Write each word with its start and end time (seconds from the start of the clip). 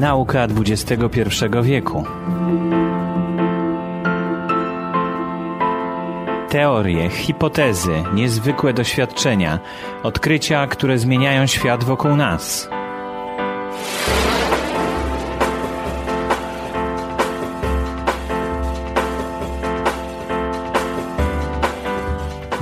Nauka 0.00 0.46
XXI 0.66 1.30
wieku. 1.62 2.04
Teorie, 6.48 7.10
hipotezy, 7.10 8.02
niezwykłe 8.14 8.72
doświadczenia, 8.72 9.58
odkrycia, 10.02 10.66
które 10.66 10.98
zmieniają 10.98 11.46
świat 11.46 11.84
wokół 11.84 12.16
nas. 12.16 12.68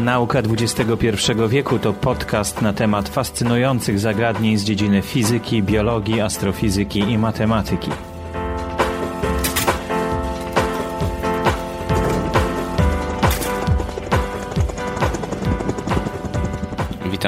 Nauka 0.08 0.39
XXI 0.39 1.35
wieku 1.48 1.79
to 1.79 1.93
podcast 1.93 2.62
na 2.62 2.72
temat 2.72 3.08
fascynujących 3.08 3.98
zagadnień 3.98 4.57
z 4.57 4.64
dziedziny 4.64 5.03
fizyki, 5.03 5.62
biologii, 5.62 6.21
astrofizyki 6.21 6.98
i 6.98 7.18
matematyki. 7.18 7.90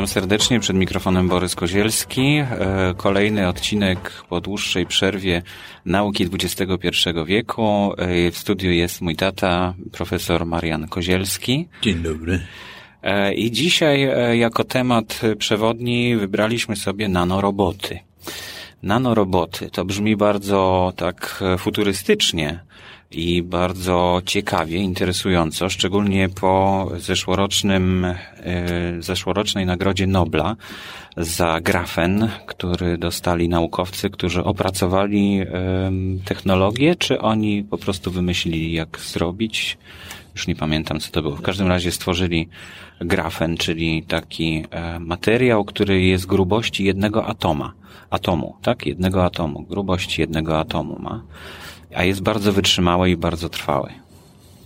Witam 0.00 0.08
serdecznie, 0.08 0.60
przed 0.60 0.76
mikrofonem 0.76 1.28
Borys 1.28 1.54
Kozielski. 1.54 2.36
E, 2.36 2.46
kolejny 2.96 3.48
odcinek 3.48 4.24
po 4.28 4.40
dłuższej 4.40 4.86
przerwie 4.86 5.42
nauki 5.84 6.28
XXI 6.32 6.88
wieku. 7.26 7.92
E, 7.98 8.30
w 8.30 8.38
studiu 8.38 8.70
jest 8.70 9.00
mój 9.00 9.16
tata, 9.16 9.74
profesor 9.92 10.46
Marian 10.46 10.88
Kozielski. 10.88 11.68
Dzień 11.82 11.94
dobry. 12.02 12.40
E, 13.02 13.34
I 13.34 13.50
dzisiaj 13.50 14.08
jako 14.38 14.64
temat 14.64 15.20
przewodni 15.38 16.16
wybraliśmy 16.16 16.76
sobie 16.76 17.08
nanoroboty. 17.08 17.98
Nanoroboty 18.82 19.70
to 19.70 19.84
brzmi 19.84 20.16
bardzo 20.16 20.92
tak 20.96 21.44
futurystycznie, 21.58 22.60
i 23.10 23.42
bardzo 23.42 24.22
ciekawie, 24.26 24.78
interesująco, 24.78 25.68
szczególnie 25.68 26.28
po 26.28 26.86
zeszłorocznym, 26.98 28.04
e, 28.04 28.16
zeszłorocznej 28.98 29.66
nagrodzie 29.66 30.06
Nobla 30.06 30.56
za 31.16 31.60
grafen, 31.60 32.28
który 32.46 32.98
dostali 32.98 33.48
naukowcy, 33.48 34.10
którzy 34.10 34.44
opracowali 34.44 35.40
technologię, 36.24 36.96
czy 36.96 37.20
oni 37.20 37.64
po 37.64 37.78
prostu 37.78 38.10
wymyślili, 38.10 38.72
jak 38.72 39.00
zrobić. 39.00 39.78
Już 40.34 40.46
nie 40.46 40.56
pamiętam, 40.56 41.00
co 41.00 41.10
to 41.10 41.22
było. 41.22 41.36
W 41.36 41.42
każdym 41.42 41.68
razie 41.68 41.92
stworzyli 41.92 42.48
grafen, 43.00 43.56
czyli 43.56 44.02
taki 44.02 44.64
e, 44.70 44.98
materiał, 45.00 45.64
który 45.64 46.02
jest 46.02 46.26
grubości 46.26 46.84
jednego 46.84 47.26
atoma. 47.26 47.72
Atomu, 48.10 48.56
tak? 48.62 48.86
Jednego 48.86 49.24
atomu. 49.24 49.62
Grubości 49.62 50.20
jednego 50.20 50.58
atomu 50.58 50.98
ma 51.00 51.22
a 51.94 52.04
jest 52.04 52.20
bardzo 52.20 52.52
wytrzymały 52.52 53.10
i 53.10 53.16
bardzo 53.16 53.48
trwały. 53.48 53.90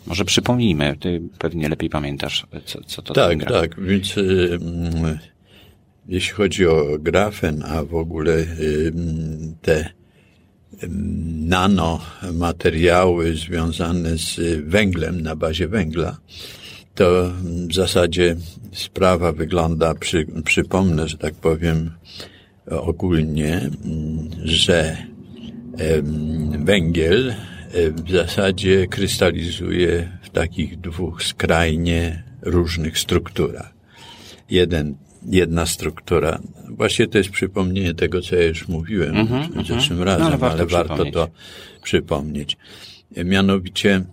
Może 0.06 0.25
przypomnijmy, 0.25 0.97
ty 1.00 1.22
pewnie 1.39 1.69
lepiej 1.69 1.91
pamiętasz, 1.91 2.47
co, 2.64 2.80
co 2.86 3.03
to 3.03 3.14
Tak, 3.14 3.44
tak, 3.44 3.80
więc 3.80 4.17
y, 4.17 4.58
mm, 4.62 5.19
jeśli 6.08 6.33
chodzi 6.33 6.67
o 6.67 6.84
grafen, 6.98 7.62
a 7.67 7.84
w 7.84 7.95
ogóle 7.95 8.33
y, 8.33 8.92
te 9.62 9.80
y, 9.80 9.89
nanomateriały 11.47 13.36
związane 13.36 14.19
z 14.19 14.41
węglem 14.67 15.20
na 15.20 15.36
bazie 15.36 15.69
węgla, 15.69 16.19
to 16.95 17.33
w 17.69 17.75
zasadzie 17.75 18.36
sprawa 18.72 19.33
wygląda, 19.33 19.95
przy, 19.95 20.27
przypomnę, 20.45 21.08
że 21.08 21.19
tak 21.19 21.34
powiem 21.34 21.91
ogólnie, 22.67 23.56
mm, 23.56 24.30
że 24.45 24.96
węgiel 26.64 27.35
w 28.05 28.11
zasadzie 28.11 28.86
krystalizuje 28.86 30.18
w 30.23 30.30
takich 30.30 30.80
dwóch 30.80 31.23
skrajnie 31.23 32.23
różnych 32.42 32.98
strukturach. 32.98 33.74
Jeden, 34.51 34.95
jedna 35.27 35.67
struktura, 35.67 36.39
właśnie 36.68 37.07
to 37.07 37.18
jest 37.18 37.30
przypomnienie 37.30 37.95
tego, 37.95 38.20
co 38.20 38.36
ja 38.36 38.45
już 38.45 38.68
mówiłem 38.68 39.17
mm 39.17 39.27
-hmm, 39.27 39.67
zeszłym 39.67 40.02
mm 40.02 40.02
-hmm. 40.02 40.05
razem, 40.05 40.20
no, 40.20 40.27
ale 40.27 40.39
warto, 40.39 40.57
ale 40.57 40.67
warto 40.67 41.05
to 41.11 41.29
przypomnieć. 41.83 42.57
Mianowicie 43.24 44.05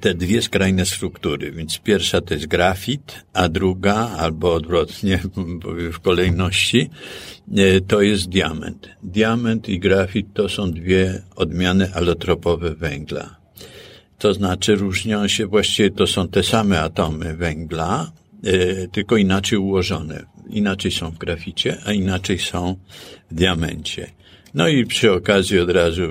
te 0.00 0.14
dwie 0.14 0.42
skrajne 0.42 0.86
struktury. 0.86 1.52
Więc 1.52 1.78
pierwsza 1.78 2.20
to 2.20 2.34
jest 2.34 2.46
grafit, 2.46 3.24
a 3.32 3.48
druga, 3.48 3.94
albo 3.94 4.54
odwrotnie 4.54 5.20
w 5.96 6.00
kolejności, 6.00 6.90
e, 7.56 7.80
to 7.80 8.02
jest 8.02 8.28
diament. 8.28 8.88
Diament 9.02 9.68
i 9.68 9.78
grafit 9.78 10.26
to 10.34 10.48
są 10.48 10.72
dwie 10.72 11.22
odmiany 11.36 11.94
alotropowe 11.94 12.74
węgla. 12.74 13.36
To 14.18 14.34
znaczy 14.34 14.74
różnią 14.74 15.28
się, 15.28 15.46
właściwie 15.46 15.90
to 15.90 16.06
są 16.06 16.28
te 16.28 16.42
same 16.42 16.80
atomy 16.80 17.36
węgla, 17.36 18.12
e, 18.44 18.88
tylko 18.88 19.16
inaczej 19.16 19.58
ułożone. 19.58 20.24
Inaczej 20.50 20.90
są 20.90 21.10
w 21.10 21.18
graficie, 21.18 21.78
a 21.84 21.92
inaczej 21.92 22.38
są 22.38 22.76
w 23.30 23.34
diamencie. 23.34 24.15
No 24.56 24.68
i 24.68 24.86
przy 24.86 25.12
okazji 25.12 25.58
od 25.58 25.70
razu 25.70 26.02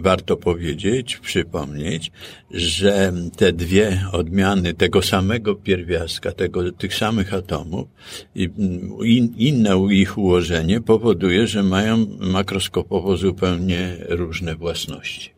warto 0.00 0.36
powiedzieć, 0.36 1.16
przypomnieć, 1.16 2.10
że 2.50 3.12
te 3.36 3.52
dwie 3.52 4.04
odmiany 4.12 4.74
tego 4.74 5.02
samego 5.02 5.54
pierwiastka, 5.54 6.32
tego, 6.32 6.72
tych 6.72 6.94
samych 6.94 7.34
atomów 7.34 7.88
i 8.34 8.50
in, 9.04 9.34
inne 9.36 9.88
ich 9.90 10.18
ułożenie 10.18 10.80
powoduje, 10.80 11.46
że 11.46 11.62
mają 11.62 12.06
makroskopowo 12.20 13.16
zupełnie 13.16 13.96
różne 14.08 14.56
własności. 14.56 15.33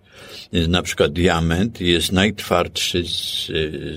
Na 0.68 0.82
przykład 0.82 1.12
diament 1.12 1.80
jest 1.80 2.12
najtwardszy 2.12 3.04
z, 3.04 3.46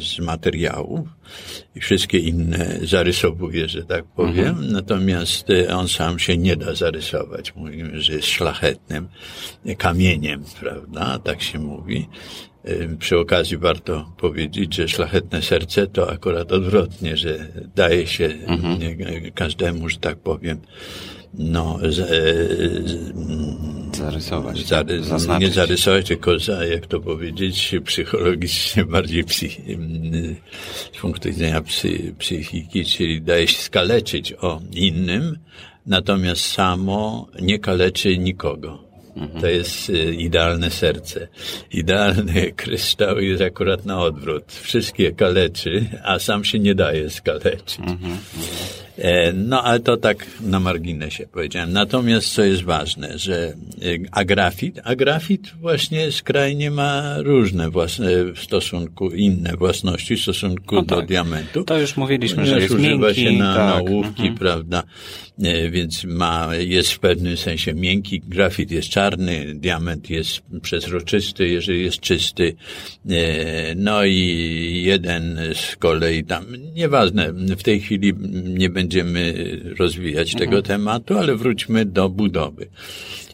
z 0.04 0.20
materiałów 0.20 1.08
i 1.76 1.80
wszystkie 1.80 2.18
inne 2.18 2.80
zarysowuje, 2.84 3.70
że 3.70 3.84
tak 3.84 4.06
powiem. 4.06 4.48
Mhm. 4.48 4.72
Natomiast 4.72 5.50
e, 5.50 5.76
on 5.76 5.88
sam 5.88 6.20
się 6.20 6.38
nie 6.38 6.56
da 6.56 6.76
zarysować. 6.76 7.56
Mówimy, 7.56 8.02
że 8.02 8.14
jest 8.14 8.28
szlachetnym 8.28 9.08
kamieniem, 9.78 10.44
prawda? 10.60 11.20
Tak 11.20 11.42
się 11.42 11.60
mówi. 11.60 12.08
E, 12.64 12.98
przy 12.98 13.18
okazji 13.18 13.58
warto 13.58 14.12
powiedzieć, 14.18 14.76
że 14.76 14.88
szlachetne 14.88 15.42
serce 15.42 15.88
to 15.88 16.12
akurat 16.12 16.52
odwrotnie, 16.52 17.18
że 17.18 17.48
daje 17.76 18.08
się 18.08 18.26
mhm. 18.26 18.80
każdemu, 19.36 19.90
że 19.90 19.98
tak 19.98 20.18
powiem, 20.18 20.62
no, 21.34 21.80
z, 21.90 21.96
z, 22.90 23.98
zarysować. 23.98 24.68
Zary, 24.68 25.02
nie 25.40 25.52
zarysować, 25.52 26.08
tylko 26.08 26.40
za, 26.40 26.66
jak 26.66 26.88
to 26.88 27.00
powiedzieć, 27.00 27.76
psychologicznie 27.86 28.86
bardziej 28.96 29.24
psy, 29.24 29.48
z 30.94 30.98
punktu 31.02 31.30
widzenia 31.30 31.62
psy, 31.62 32.16
psychiki, 32.20 32.86
czyli 32.86 33.22
daje 33.22 33.48
się 33.48 33.62
skaleczyć 33.62 34.34
o 34.34 34.62
innym, 34.72 35.38
natomiast 35.86 36.42
samo 36.42 37.28
nie 37.42 37.60
kaleczy 37.60 38.18
nikogo. 38.18 38.90
To 39.42 39.48
jest 39.48 39.90
y, 39.90 40.16
idealne 40.16 40.72
serce. 40.72 41.28
Idealny 41.72 42.52
kryształ 42.62 43.20
jest 43.20 43.42
akurat 43.42 43.86
na 43.86 44.02
odwrót. 44.02 44.52
Wszystkie 44.52 45.12
kaleczy, 45.12 45.86
a 46.04 46.20
sam 46.20 46.44
się 46.44 46.60
nie 46.60 46.76
daje 46.76 47.10
skaleczyć. 47.10 47.78
E, 49.00 49.34
no, 49.34 49.64
ale 49.64 49.80
to 49.80 49.98
tak 49.98 50.28
na 50.42 50.60
marginesie 50.60 51.28
powiedziałem. 51.28 51.74
Natomiast 51.74 52.34
co 52.34 52.44
jest 52.44 52.64
ważne, 52.64 53.20
że 53.20 53.54
y, 53.84 54.02
agrafit, 54.12 54.80
agrafit 54.84 55.54
właśnie 55.62 56.12
skrajnie 56.12 56.72
ma 56.72 57.16
różne 57.18 57.70
własne 57.70 58.24
w 58.34 58.40
stosunku, 58.40 59.10
inne 59.10 59.54
własności 59.58 60.16
w 60.16 60.22
stosunku 60.22 60.76
no 60.76 60.82
do 60.82 60.96
tak. 60.96 61.06
diamentu. 61.06 61.64
To 61.64 61.80
już 61.80 61.98
mówiliśmy, 61.98 62.46
że 62.46 62.60
jest 62.60 62.74
używa 62.74 63.08
miękki. 63.08 63.24
się 63.24 63.32
na 63.32 63.56
tak. 63.56 63.76
nałówki, 63.76 64.22
mhm. 64.22 64.38
prawda, 64.38 64.84
e, 65.44 65.70
więc 65.70 66.04
ma, 66.04 66.56
jest 66.56 66.92
w 66.92 67.00
pewnym 67.00 67.38
sensie 67.38 67.74
miękki, 67.74 68.20
grafit 68.20 68.72
jest 68.72 68.90
czarny, 68.90 69.56
diament 69.56 70.10
jest 70.10 70.42
przezroczysty, 70.62 71.48
jeżeli 71.48 71.84
jest 71.84 72.00
czysty, 72.00 72.56
e, 73.10 73.76
no 73.76 74.06
i 74.06 74.82
jeden 74.86 75.40
z 75.54 75.76
kolei 75.76 76.24
tam, 76.24 76.46
nieważne, 76.76 77.34
w 77.34 77.64
tej 77.64 77.80
chwili 77.82 78.14
nie 78.44 78.70
będzie 78.70 78.89
będziemy 78.90 79.34
rozwijać 79.80 80.34
mhm. 80.34 80.50
tego 80.50 80.62
tematu, 80.62 81.18
ale 81.18 81.36
wróćmy 81.36 81.86
do 81.86 82.10
budowy. 82.10 82.70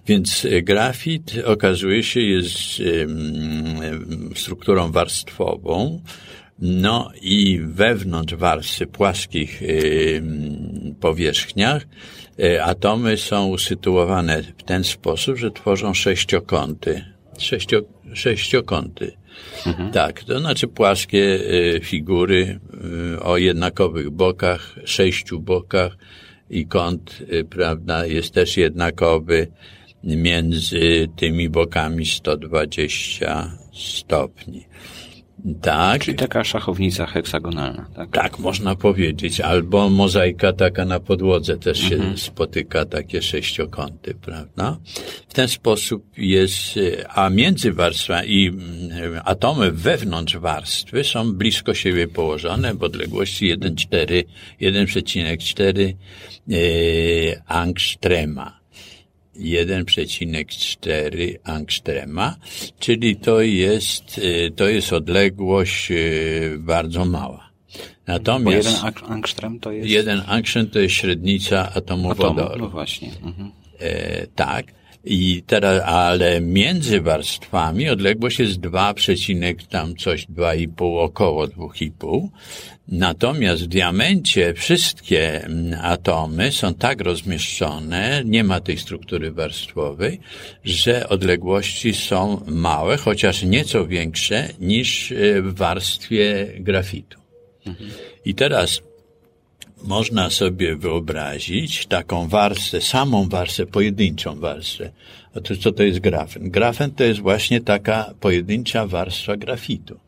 Więc 0.07 0.45
e, 0.45 0.61
grafit 0.61 1.33
okazuje 1.45 2.03
się 2.03 2.19
jest 2.19 2.81
strukturą 4.35 4.91
warstwową, 4.91 6.01
no 6.59 7.11
i 7.21 7.59
wewnątrz 7.65 8.33
warstwy 8.33 8.87
płaskich 8.87 9.61
powierzchniach 10.99 11.87
e, 12.39 12.63
atomy 12.63 13.17
są 13.17 13.47
usytuowane 13.47 14.43
w 14.57 14.63
ten 14.63 14.83
sposób, 14.83 15.37
że 15.37 15.51
tworzą 15.51 15.93
sześciokąty. 15.93 17.05
Sześcio, 17.37 17.81
sześciokąty. 18.13 19.11
Mhm. 19.65 19.91
Tak, 19.91 20.23
to 20.23 20.39
znaczy 20.39 20.67
płaskie 20.67 21.39
y, 21.75 21.79
figury 21.83 22.59
y, 23.15 23.19
o 23.19 23.37
jednakowych 23.37 24.09
bokach, 24.09 24.75
sześciu 24.85 25.39
bokach 25.39 25.97
i 26.49 26.67
kąt, 26.67 27.19
y, 27.33 27.43
prawda, 27.43 28.05
jest 28.05 28.33
też 28.33 28.57
jednakowy. 28.57 29.47
między 30.05 31.07
tymi 31.15 31.49
bokami 31.49 32.05
120 32.05 33.57
stopni. 33.73 34.65
Tak. 35.61 36.03
Czyli 36.03 36.17
taka 36.17 36.43
szachownica 36.43 37.05
heksagonalna, 37.05 37.89
tak? 37.95 38.09
Tak, 38.11 38.39
można 38.39 38.75
powiedzieć. 38.75 39.41
Albo 39.41 39.89
mozaika 39.89 40.53
taka 40.53 40.85
na 40.85 40.99
podłodze 40.99 41.57
też 41.57 41.79
się 41.79 41.95
mhm. 41.95 42.17
spotyka, 42.17 42.85
takie 42.85 43.21
sześciokąty, 43.21 44.13
prawda? 44.13 44.77
W 45.29 45.33
ten 45.33 45.47
sposób 45.47 46.05
jest, 46.17 46.79
a 47.09 47.29
między 47.29 47.73
warstwami 47.73 48.27
i 48.29 48.47
mm, 48.47 49.21
atomy 49.25 49.71
wewnątrz 49.71 50.37
warstwy 50.37 51.03
są 51.03 51.33
blisko 51.33 51.73
siebie 51.73 52.07
położone 52.07 52.73
w 52.73 52.83
odległości 52.83 53.57
1,4, 53.57 54.23
1,4 54.61 55.93
e, 56.51 57.41
angstrema. 57.47 58.64
1,4 59.39 61.35
angstrema, 61.43 62.35
czyli 62.79 63.15
to 63.15 63.41
jest, 63.41 64.17
y, 64.17 64.51
to 64.55 64.67
jest 64.67 64.93
odległość 64.93 65.91
y, 65.91 66.55
bardzo 66.59 67.05
mała. 67.05 67.49
Natomiast... 68.07 68.43
Bo 68.43 68.51
jeden 68.51 68.75
angstrem 69.11 69.59
to 69.59 69.71
jest... 69.71 69.89
Jeden 69.89 70.21
angstrem 70.27 70.67
to 70.67 70.79
jest 70.79 70.95
średnica 70.95 71.73
atomu, 71.73 72.11
atomu 72.11 72.35
wodoru. 72.35 72.59
No 72.59 72.69
właśnie. 72.69 73.11
Mhm. 73.23 73.51
E, 73.79 74.27
tak. 74.27 74.65
I 75.05 75.43
teraz, 75.47 75.81
ale 75.85 76.41
między 76.41 77.01
warstwami 77.01 77.89
odległość 77.89 78.39
jest 78.39 78.59
2, 78.59 78.93
tam 79.69 79.95
coś 79.95 80.25
2,5, 80.27 80.99
około 80.99 81.47
2,5. 81.47 82.27
Natomiast 82.87 83.63
w 83.63 83.67
diamencie 83.67 84.53
wszystkie 84.53 85.43
mm, 85.45 85.79
atomy 85.81 86.51
są 86.51 86.73
tak 86.73 87.01
rozmieszczone, 87.01 88.21
nie 88.25 88.43
ma 88.43 88.59
tej 88.59 88.77
struktury 88.77 89.31
warstwowej, 89.31 90.19
że 90.63 91.09
odległości 91.09 91.93
są 91.93 92.41
małe, 92.47 92.97
chociaż 92.97 93.43
nieco 93.43 93.87
większe 93.87 94.49
niż 94.59 95.11
e, 95.11 95.41
w 95.41 95.55
warstwie 95.55 96.47
grafitu. 96.59 97.19
Mhm. 97.65 97.89
I 98.25 98.35
teraz 98.35 98.81
można 99.83 100.29
sobie 100.29 100.75
wyobrazić 100.75 101.85
taką 101.85 102.27
warstwę, 102.27 102.81
samą 102.81 103.29
warstwę, 103.29 103.65
pojedynczą 103.65 104.39
warstwę. 104.39 104.91
To 105.43 105.55
co 105.55 105.71
to 105.71 105.83
jest 105.83 105.99
grafen? 105.99 106.49
Grafen 106.49 106.91
to 106.91 107.03
jest 107.03 107.19
właśnie 107.19 107.61
taka 107.61 108.13
pojedyncza 108.19 108.87
warstwa 108.87 109.37
grafitu 109.37 110.04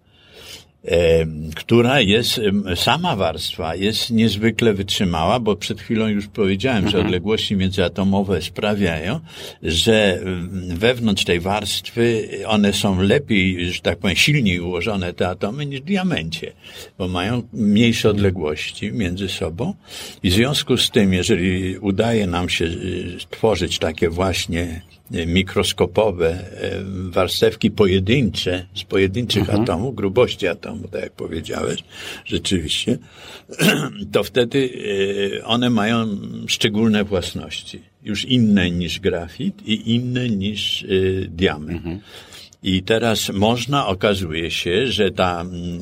która 1.55 2.01
jest, 2.01 2.41
sama 2.75 3.15
warstwa 3.15 3.75
jest 3.75 4.11
niezwykle 4.11 4.73
wytrzymała, 4.73 5.39
bo 5.39 5.55
przed 5.55 5.81
chwilą 5.81 6.07
już 6.07 6.27
powiedziałem, 6.27 6.85
mhm. 6.85 6.91
że 6.91 7.07
odległości 7.07 7.55
międzyatomowe 7.55 8.41
sprawiają, 8.41 9.19
że 9.63 10.19
wewnątrz 10.69 11.23
tej 11.23 11.39
warstwy 11.39 12.29
one 12.45 12.73
są 12.73 13.01
lepiej, 13.01 13.71
że 13.73 13.81
tak 13.81 13.97
powiem, 13.97 14.15
silniej 14.15 14.59
ułożone 14.59 15.13
te 15.13 15.29
atomy 15.29 15.65
niż 15.65 15.81
w 15.81 15.83
diamencie, 15.83 16.53
bo 16.97 17.07
mają 17.07 17.43
mniejsze 17.53 18.09
odległości 18.09 18.91
między 18.91 19.29
sobą 19.29 19.73
i 20.23 20.29
w 20.29 20.33
związku 20.33 20.77
z 20.77 20.89
tym, 20.89 21.13
jeżeli 21.13 21.77
udaje 21.77 22.27
nam 22.27 22.49
się 22.49 22.65
y, 22.65 23.17
stworzyć 23.19 23.79
takie 23.79 24.09
właśnie 24.09 24.81
mikroskopowe 25.11 26.29
e, 26.29 26.83
warstewki 27.09 27.71
pojedyncze 27.71 28.65
z 28.75 28.83
pojedynczych 28.83 29.41
mhm. 29.41 29.61
atomów, 29.61 29.95
grubości 29.95 30.47
atomu, 30.47 30.87
tak 30.87 31.01
jak 31.01 31.11
powiedziałeś, 31.11 31.83
rzeczywiście, 32.25 32.97
to 34.13 34.23
wtedy 34.23 34.69
e, 35.39 35.45
one 35.45 35.69
mają 35.69 36.07
szczególne 36.47 37.03
własności, 37.03 37.81
już 38.03 38.25
inne 38.25 38.71
niż 38.71 38.99
grafit 38.99 39.67
i 39.67 39.95
inne 39.95 40.29
niż 40.29 40.83
e, 40.83 40.87
diament. 41.27 41.77
Mhm. 41.77 41.99
I 42.63 42.83
teraz 42.83 43.29
można, 43.29 43.87
okazuje 43.87 44.51
się, 44.51 44.87
że 44.87 45.11
ta, 45.11 45.41
mm, 45.41 45.81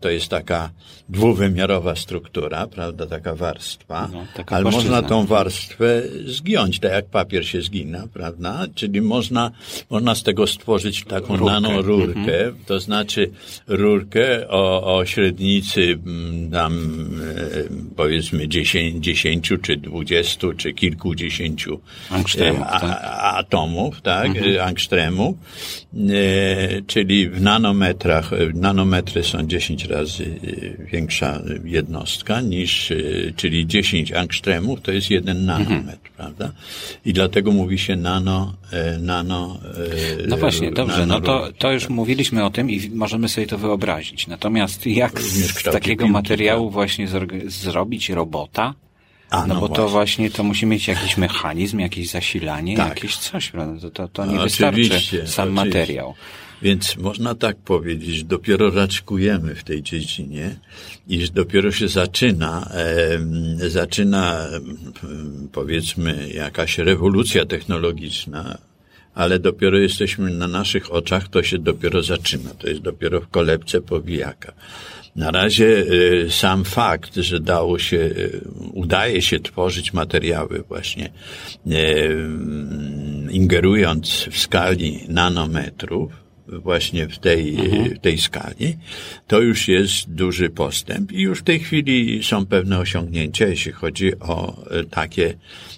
to 0.00 0.10
jest 0.10 0.28
taka 0.28 0.70
dwuwymiarowa 1.08 1.96
struktura, 1.96 2.66
prawda, 2.66 3.06
taka 3.06 3.34
warstwa, 3.34 4.08
no, 4.12 4.26
taka 4.36 4.56
ale 4.56 4.64
można 4.64 5.02
tą 5.02 5.26
warstwę 5.26 6.02
zgiąć, 6.24 6.80
tak 6.80 6.92
jak 6.92 7.06
papier 7.06 7.46
się 7.46 7.62
zgina, 7.62 8.06
prawda, 8.12 8.66
czyli 8.74 9.00
można, 9.00 9.50
można 9.90 10.14
z 10.14 10.22
tego 10.22 10.46
stworzyć 10.46 11.04
taką 11.04 11.36
rurkę. 11.36 11.52
nanorurkę, 11.52 12.38
mhm. 12.38 12.54
to 12.66 12.80
znaczy 12.80 13.30
rurkę 13.66 14.48
o, 14.48 14.96
o 14.96 15.06
średnicy 15.06 15.98
mm, 16.06 16.50
tam 16.50 16.74
e, 17.22 17.94
powiedzmy 17.96 18.48
10, 18.48 19.04
10 19.04 19.52
czy 19.62 19.76
20 19.76 20.46
czy 20.56 20.72
kilkudziesięciu 20.72 21.80
angstremów, 22.10 22.66
a, 22.66 22.80
tak? 22.80 23.00
atomów, 23.38 24.00
tak, 24.00 24.26
mhm. 24.26 24.68
angstremów, 24.68 25.36
E, 25.95 25.95
czyli 26.86 27.28
w 27.28 27.40
nanometrach, 27.40 28.32
e, 28.32 28.36
nanometry 28.54 29.22
są 29.22 29.46
10 29.46 29.84
razy 29.84 30.24
e, 30.24 30.84
większa 30.86 31.42
jednostka 31.64 32.40
niż, 32.40 32.92
czyli 33.36 33.66
10 33.66 34.12
angstremów 34.12 34.80
to 34.82 34.92
jest 34.92 35.10
jeden 35.10 35.44
nanometr, 35.44 35.72
mhm. 35.72 35.98
prawda? 36.16 36.52
I 37.04 37.12
dlatego 37.12 37.52
mówi 37.52 37.78
się 37.78 37.96
nano, 37.96 38.54
nano. 39.00 39.58
No 40.28 40.36
właśnie, 40.36 40.72
dobrze, 40.72 41.06
no 41.06 41.20
to, 41.20 41.48
to 41.58 41.72
już 41.72 41.88
mówiliśmy 41.88 42.44
o 42.44 42.50
tym 42.50 42.70
i 42.70 42.90
możemy 42.90 43.28
sobie 43.28 43.46
to 43.46 43.58
wyobrazić. 43.58 44.26
Natomiast 44.26 44.86
jak 44.86 45.20
z 45.20 45.62
takiego 45.62 46.08
materiału 46.08 46.66
tak. 46.66 46.72
właśnie 46.72 47.08
zrobić 47.46 48.10
robota, 48.10 48.74
a, 49.30 49.46
no, 49.46 49.54
no, 49.54 49.60
bo 49.60 49.60
właśnie. 49.60 49.76
to 49.76 49.88
właśnie 49.88 50.30
to 50.30 50.42
musi 50.44 50.66
mieć 50.66 50.88
jakiś 50.88 51.16
mechanizm, 51.16 51.78
jakieś 51.78 52.10
zasilanie, 52.10 52.76
tak. 52.76 52.88
jakieś 52.88 53.16
coś, 53.16 53.50
prawda? 53.50 53.80
To, 53.80 53.90
to, 53.90 54.08
to 54.08 54.26
nie 54.26 54.36
no, 54.36 54.42
wystarczy 54.42 54.88
sam 54.88 54.98
oczywiście. 54.98 55.46
materiał. 55.46 56.14
Więc 56.62 56.96
można 56.96 57.34
tak 57.34 57.56
powiedzieć, 57.56 58.14
że 58.16 58.24
dopiero 58.24 58.70
raczkujemy 58.70 59.54
w 59.54 59.64
tej 59.64 59.82
dziedzinie 59.82 60.56
i 61.08 61.26
że 61.26 61.32
dopiero 61.32 61.72
się 61.72 61.88
zaczyna, 61.88 62.70
e, 63.60 63.70
zaczyna 63.70 64.46
powiedzmy 65.52 66.28
jakaś 66.34 66.78
rewolucja 66.78 67.46
technologiczna, 67.46 68.58
ale 69.14 69.38
dopiero 69.38 69.78
jesteśmy 69.78 70.30
na 70.30 70.48
naszych 70.48 70.92
oczach, 70.92 71.28
to 71.28 71.42
się 71.42 71.58
dopiero 71.58 72.02
zaczyna. 72.02 72.50
To 72.58 72.68
jest 72.68 72.80
dopiero 72.80 73.20
w 73.20 73.28
kolebce 73.28 73.80
powijaka. 73.80 74.52
Na 75.16 75.30
razie 75.30 75.66
y, 75.66 76.30
sam 76.30 76.64
fakt, 76.64 77.14
że 77.14 77.40
dało 77.40 77.78
się, 77.78 77.96
y, 77.96 78.40
udaje 78.72 79.22
się 79.22 79.40
tworzyć 79.40 79.92
materiały 79.92 80.64
właśnie 80.68 81.10
y, 81.66 82.28
ingerując 83.30 84.28
w 84.30 84.38
skali 84.38 85.00
nanometrów, 85.08 86.12
właśnie 86.48 87.08
w 87.08 87.18
tej, 87.18 87.56
mhm. 87.56 87.94
w 87.94 87.98
tej 87.98 88.18
skali, 88.18 88.76
to 89.26 89.40
już 89.40 89.68
jest 89.68 90.10
duży 90.10 90.50
postęp 90.50 91.12
i 91.12 91.20
już 91.20 91.38
w 91.38 91.42
tej 91.44 91.60
chwili 91.60 92.22
są 92.22 92.46
pewne 92.46 92.78
osiągnięcia, 92.78 93.46
jeśli 93.46 93.72
chodzi 93.72 94.18
o 94.20 94.64
takie 94.90 95.34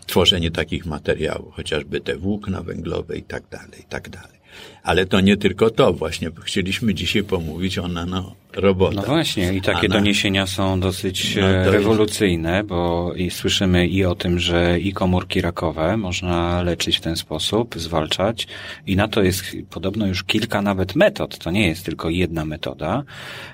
tworzenie 0.06 0.50
takich 0.50 0.86
materiałów, 0.86 1.54
chociażby 1.54 2.00
te 2.00 2.16
włókna 2.16 2.62
węglowe 2.62 3.16
i 3.16 3.22
tak 3.22 3.42
dalej, 3.50 3.80
i 3.80 3.88
tak 3.88 4.08
dalej. 4.08 4.38
Ale 4.82 5.06
to 5.06 5.20
nie 5.20 5.36
tylko 5.36 5.70
to, 5.70 5.92
właśnie 5.92 6.30
chcieliśmy 6.44 6.94
dzisiaj 6.94 7.22
pomówić 7.24 7.78
o 7.78 7.88
nanorobotach. 7.88 9.06
No 9.08 9.14
właśnie, 9.14 9.52
i 9.52 9.60
takie 9.60 9.88
na... 9.88 9.94
doniesienia 9.94 10.46
są 10.46 10.80
dosyć 10.80 11.36
no 11.36 11.48
e, 11.48 11.70
rewolucyjne, 11.70 12.56
jest... 12.56 12.68
bo 12.68 13.12
i 13.16 13.30
słyszymy 13.30 13.86
i 13.86 14.04
o 14.04 14.14
tym, 14.14 14.38
że 14.38 14.80
i 14.80 14.92
komórki 14.92 15.40
rakowe 15.40 15.96
można 15.96 16.62
leczyć 16.62 16.98
w 16.98 17.00
ten 17.00 17.16
sposób, 17.16 17.74
zwalczać 17.76 18.46
i 18.86 18.96
na 18.96 19.08
to 19.08 19.22
jest 19.22 19.42
podobno 19.70 20.06
już 20.06 20.24
kilka 20.24 20.62
nawet 20.62 20.96
metod, 20.96 21.38
to 21.38 21.50
nie 21.50 21.68
jest 21.68 21.84
tylko 21.84 22.10
jedna 22.10 22.44
metoda. 22.44 23.02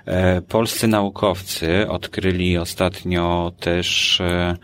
E, 0.06 0.42
polscy 0.42 0.88
naukowcy 0.88 1.88
odkryli 1.88 2.58
ostatnio 2.58 3.52
też 3.60 4.20
e, 4.20 4.56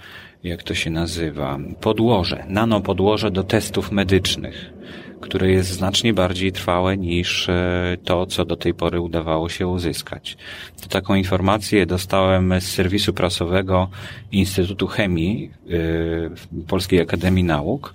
jak 0.45 0.63
to 0.63 0.75
się 0.75 0.91
nazywa, 0.91 1.59
podłoże, 1.81 2.45
nanopodłoże 2.49 3.31
do 3.31 3.45
testów 3.45 3.93
medycznych 3.93 4.73
które 5.21 5.51
jest 5.51 5.71
znacznie 5.71 6.15
bardziej 6.15 6.53
trwałe 6.53 6.97
niż 6.97 7.49
e, 7.49 7.97
to, 8.05 8.27
co 8.27 8.45
do 8.45 8.57
tej 8.57 8.75
pory 8.75 9.01
udawało 9.01 9.49
się 9.49 9.67
uzyskać. 9.67 10.37
To 10.83 10.89
taką 10.89 11.15
informację 11.15 11.87
dostałem 11.87 12.55
z 12.61 12.65
serwisu 12.65 13.13
prasowego 13.13 13.89
Instytutu 14.33 14.87
Chemii 14.87 15.51
e, 15.71 16.67
Polskiej 16.67 17.01
Akademii 17.01 17.45
Nauk. 17.45 17.95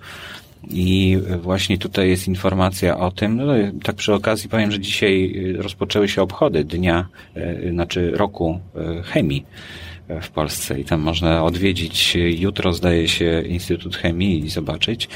I 0.70 1.18
właśnie 1.42 1.78
tutaj 1.78 2.08
jest 2.08 2.28
informacja 2.28 2.98
o 2.98 3.10
tym, 3.10 3.36
no 3.36 3.52
tak 3.82 3.96
przy 3.96 4.14
okazji 4.14 4.48
powiem, 4.48 4.70
że 4.70 4.80
dzisiaj 4.80 5.34
rozpoczęły 5.58 6.08
się 6.08 6.22
obchody 6.22 6.64
dnia, 6.64 7.08
e, 7.34 7.70
znaczy 7.70 8.10
roku 8.10 8.60
chemii 9.04 9.46
w 10.22 10.30
Polsce 10.30 10.80
i 10.80 10.84
tam 10.84 11.00
można 11.00 11.44
odwiedzić 11.44 12.16
jutro 12.16 12.72
zdaje 12.72 13.08
się 13.08 13.42
Instytut 13.46 13.96
Chemii 13.96 14.44
i 14.44 14.48
zobaczyć. 14.48 15.08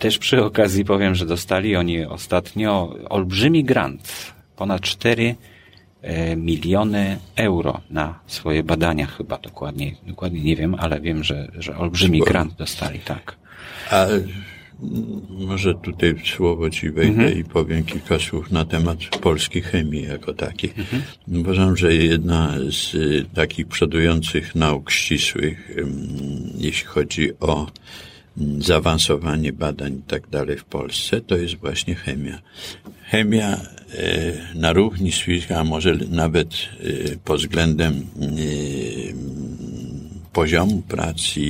Też 0.00 0.18
przy 0.18 0.44
okazji 0.44 0.84
powiem, 0.84 1.14
że 1.14 1.26
dostali 1.26 1.76
oni 1.76 2.04
ostatnio 2.04 2.96
olbrzymi 3.08 3.64
grant, 3.64 4.32
ponad 4.56 4.80
4 4.80 5.34
e, 6.02 6.36
miliony 6.36 7.18
euro 7.36 7.80
na 7.90 8.20
swoje 8.26 8.62
badania 8.62 9.06
chyba 9.06 9.38
dokładnie, 9.38 9.94
dokładnie 10.06 10.40
nie 10.40 10.56
wiem, 10.56 10.74
ale 10.74 11.00
wiem, 11.00 11.24
że, 11.24 11.48
że 11.58 11.76
olbrzymi 11.76 12.20
grant 12.20 12.54
dostali, 12.54 12.98
tak. 12.98 13.36
A 13.90 14.06
Może 15.30 15.74
tutaj 15.74 16.14
słowo 16.36 16.70
ci 16.70 16.90
wejdę 16.90 17.22
mhm. 17.22 17.38
i 17.38 17.44
powiem 17.44 17.84
kilka 17.84 18.18
słów 18.18 18.50
na 18.50 18.64
temat 18.64 18.98
polskiej 19.20 19.62
chemii 19.62 20.02
jako 20.02 20.34
takiej. 20.34 20.72
Mhm. 20.78 21.02
Uważam, 21.28 21.76
że 21.76 21.94
jedna 21.94 22.54
z 22.70 22.94
y, 22.94 23.26
takich 23.34 23.66
przodujących 23.66 24.54
nauk 24.54 24.90
ścisłych, 24.90 25.70
jeśli 26.58 26.86
chodzi 26.86 27.30
o 27.40 27.66
zaawansowanie 28.58 29.52
badań 29.52 29.92
i 29.92 30.02
tak 30.02 30.28
dalej 30.28 30.58
w 30.58 30.64
Polsce, 30.64 31.20
to 31.20 31.36
jest 31.36 31.54
właśnie 31.54 31.94
chemia. 31.94 32.38
Chemia 33.10 33.60
y, 33.94 34.38
na 34.54 34.72
równi 34.72 35.12
z 35.12 35.18
fizyką, 35.18 35.56
a 35.56 35.64
może 35.64 35.96
nawet 36.10 36.48
y, 36.84 37.18
pod 37.24 37.40
względem 37.40 38.06
poziomu 40.32 40.82
pracy 40.82 41.40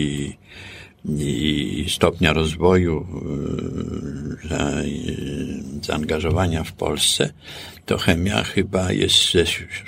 i 1.19 1.87
stopnia 1.89 2.33
rozwoju 2.33 3.07
e, 4.51 4.85
zaangażowania 5.83 6.65
w 6.65 6.73
Polsce, 6.73 7.33
to 7.87 7.99
chemia 7.99 8.45
chyba 8.45 8.93
jest 8.93 9.15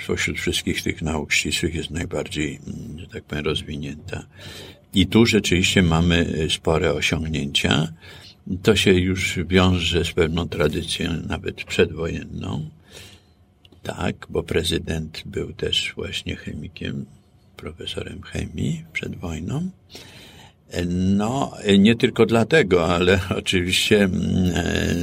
spośród 0.03 0.37
wszystkich 0.37 0.83
tych 0.83 1.01
nauk 1.01 1.33
ścisłych 1.33 1.75
jest 1.75 1.91
najbardziej, 1.91 2.59
że 2.97 3.07
tak 3.07 3.23
powiem, 3.23 3.45
rozwinięta. 3.45 4.25
I 4.93 5.07
tu 5.07 5.25
rzeczywiście 5.25 5.81
mamy 5.81 6.47
spore 6.49 6.93
osiągnięcia. 6.93 7.93
To 8.63 8.75
się 8.75 8.93
już 8.93 9.39
wiąże 9.47 10.05
z 10.05 10.11
pewną 10.11 10.49
tradycją, 10.49 11.11
nawet 11.27 11.63
przedwojenną. 11.63 12.69
Tak, 13.83 14.27
bo 14.29 14.43
prezydent 14.43 15.23
był 15.25 15.53
też 15.53 15.93
właśnie 15.95 16.35
chemikiem, 16.35 17.05
profesorem 17.57 18.21
chemii 18.21 18.83
przed 18.93 19.15
wojną. 19.15 19.69
No, 20.87 21.51
nie 21.79 21.95
tylko 21.95 22.25
dlatego, 22.25 22.87
ale 22.87 23.19
oczywiście, 23.39 24.03
mm, 24.03 24.21
e, 24.55 24.95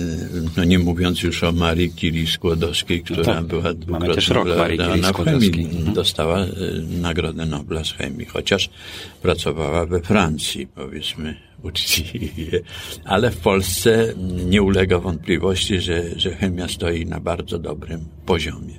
no 0.56 0.64
nie 0.64 0.78
mówiąc 0.78 1.22
już 1.22 1.44
o 1.44 1.52
Marii 1.52 1.90
Curie 1.90 2.26
Skłodowskiej, 2.26 3.02
która 3.02 3.22
no 3.22 3.34
tak, 3.34 3.44
była 3.44 3.98
rok 4.30 4.48
Marii 4.58 4.78
Curie 4.78 5.04
Skłodowskiej. 5.04 5.64
Mhm. 5.64 5.92
Dostała 5.94 6.38
e, 6.38 6.48
Nagrodę 7.00 7.46
Nobla 7.46 7.84
z 7.84 7.92
chemii, 7.92 8.26
chociaż 8.26 8.70
pracowała 9.22 9.86
we 9.86 10.00
Francji, 10.00 10.66
powiedzmy, 10.66 11.49
uczciwie. 11.62 12.60
Ale 13.04 13.30
w 13.30 13.36
Polsce 13.36 14.14
nie 14.46 14.62
ulega 14.62 14.98
wątpliwości, 14.98 15.80
że, 15.80 16.18
że 16.18 16.34
chemia 16.34 16.68
stoi 16.68 17.06
na 17.06 17.20
bardzo 17.20 17.58
dobrym 17.58 18.04
poziomie. 18.26 18.78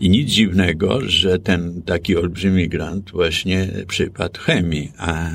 I 0.00 0.10
nic 0.10 0.30
dziwnego, 0.30 1.00
że 1.00 1.38
ten 1.38 1.82
taki 1.82 2.16
olbrzymi 2.16 2.68
grant 2.68 3.10
właśnie 3.10 3.68
przypadł 3.88 4.40
chemii, 4.40 4.92
a, 4.98 5.30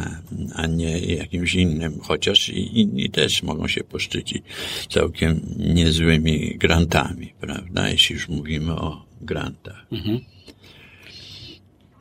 a 0.53 0.65
nie 0.67 0.99
jakimś 0.99 1.55
innym, 1.55 1.99
chociaż 2.01 2.49
i 2.49 2.79
inni 2.81 3.09
też 3.09 3.43
mogą 3.43 3.67
się 3.67 3.83
poszczycić 3.83 4.43
całkiem 4.89 5.41
niezłymi 5.57 6.57
grantami, 6.57 7.33
prawda, 7.39 7.89
jeśli 7.89 8.13
już 8.13 8.29
mówimy 8.29 8.75
o 8.75 9.05
grantach. 9.21 9.85
Mhm. 9.91 10.19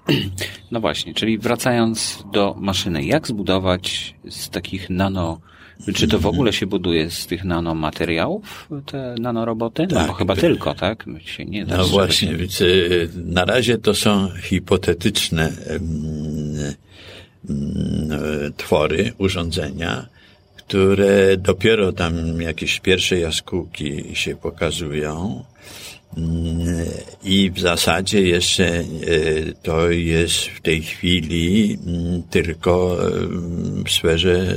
No 0.71 0.81
właśnie, 0.81 1.15
czyli 1.15 1.39
wracając 1.39 2.25
do 2.33 2.55
maszyny, 2.59 3.05
jak 3.05 3.27
zbudować 3.29 4.15
z 4.29 4.51
takich 4.51 4.91
nano 4.91 5.41
czy 5.95 6.09
to 6.09 6.19
w 6.19 6.27
ogóle 6.27 6.53
się 6.53 6.67
buduje 6.67 7.11
z 7.11 7.27
tych 7.27 7.45
nanomateriałów, 7.45 8.69
te 8.87 9.15
nanoroboty? 9.21 9.87
Tak, 9.87 9.93
no 9.93 10.01
bo 10.01 10.07
tak. 10.07 10.17
chyba 10.17 10.37
tylko, 10.37 10.75
tak? 10.75 11.05
Się 11.25 11.45
nie 11.45 11.67
da 11.67 11.77
no 11.77 11.87
właśnie, 11.87 12.37
więc 12.37 12.61
y, 12.61 13.09
na 13.15 13.45
razie 13.45 13.79
to 13.79 13.95
są 13.95 14.29
hipotetyczne 14.43 15.53
twory, 18.57 19.13
urządzenia, 19.19 20.07
które 20.57 21.37
dopiero 21.37 21.93
tam 21.93 22.41
jakieś 22.41 22.81
pierwsze 22.81 23.19
jaskółki 23.19 24.05
się 24.13 24.37
pokazują. 24.37 25.45
I 27.29 27.51
w 27.51 27.61
zasadzie 27.61 28.23
jeszcze 28.23 28.67
e, 28.67 28.85
to 29.63 29.91
jest 29.91 30.47
w 30.47 30.61
tej 30.61 30.83
chwili 30.83 31.79
mm, 31.87 32.23
tylko 32.31 32.97
w 33.87 33.91
sferze 33.91 34.55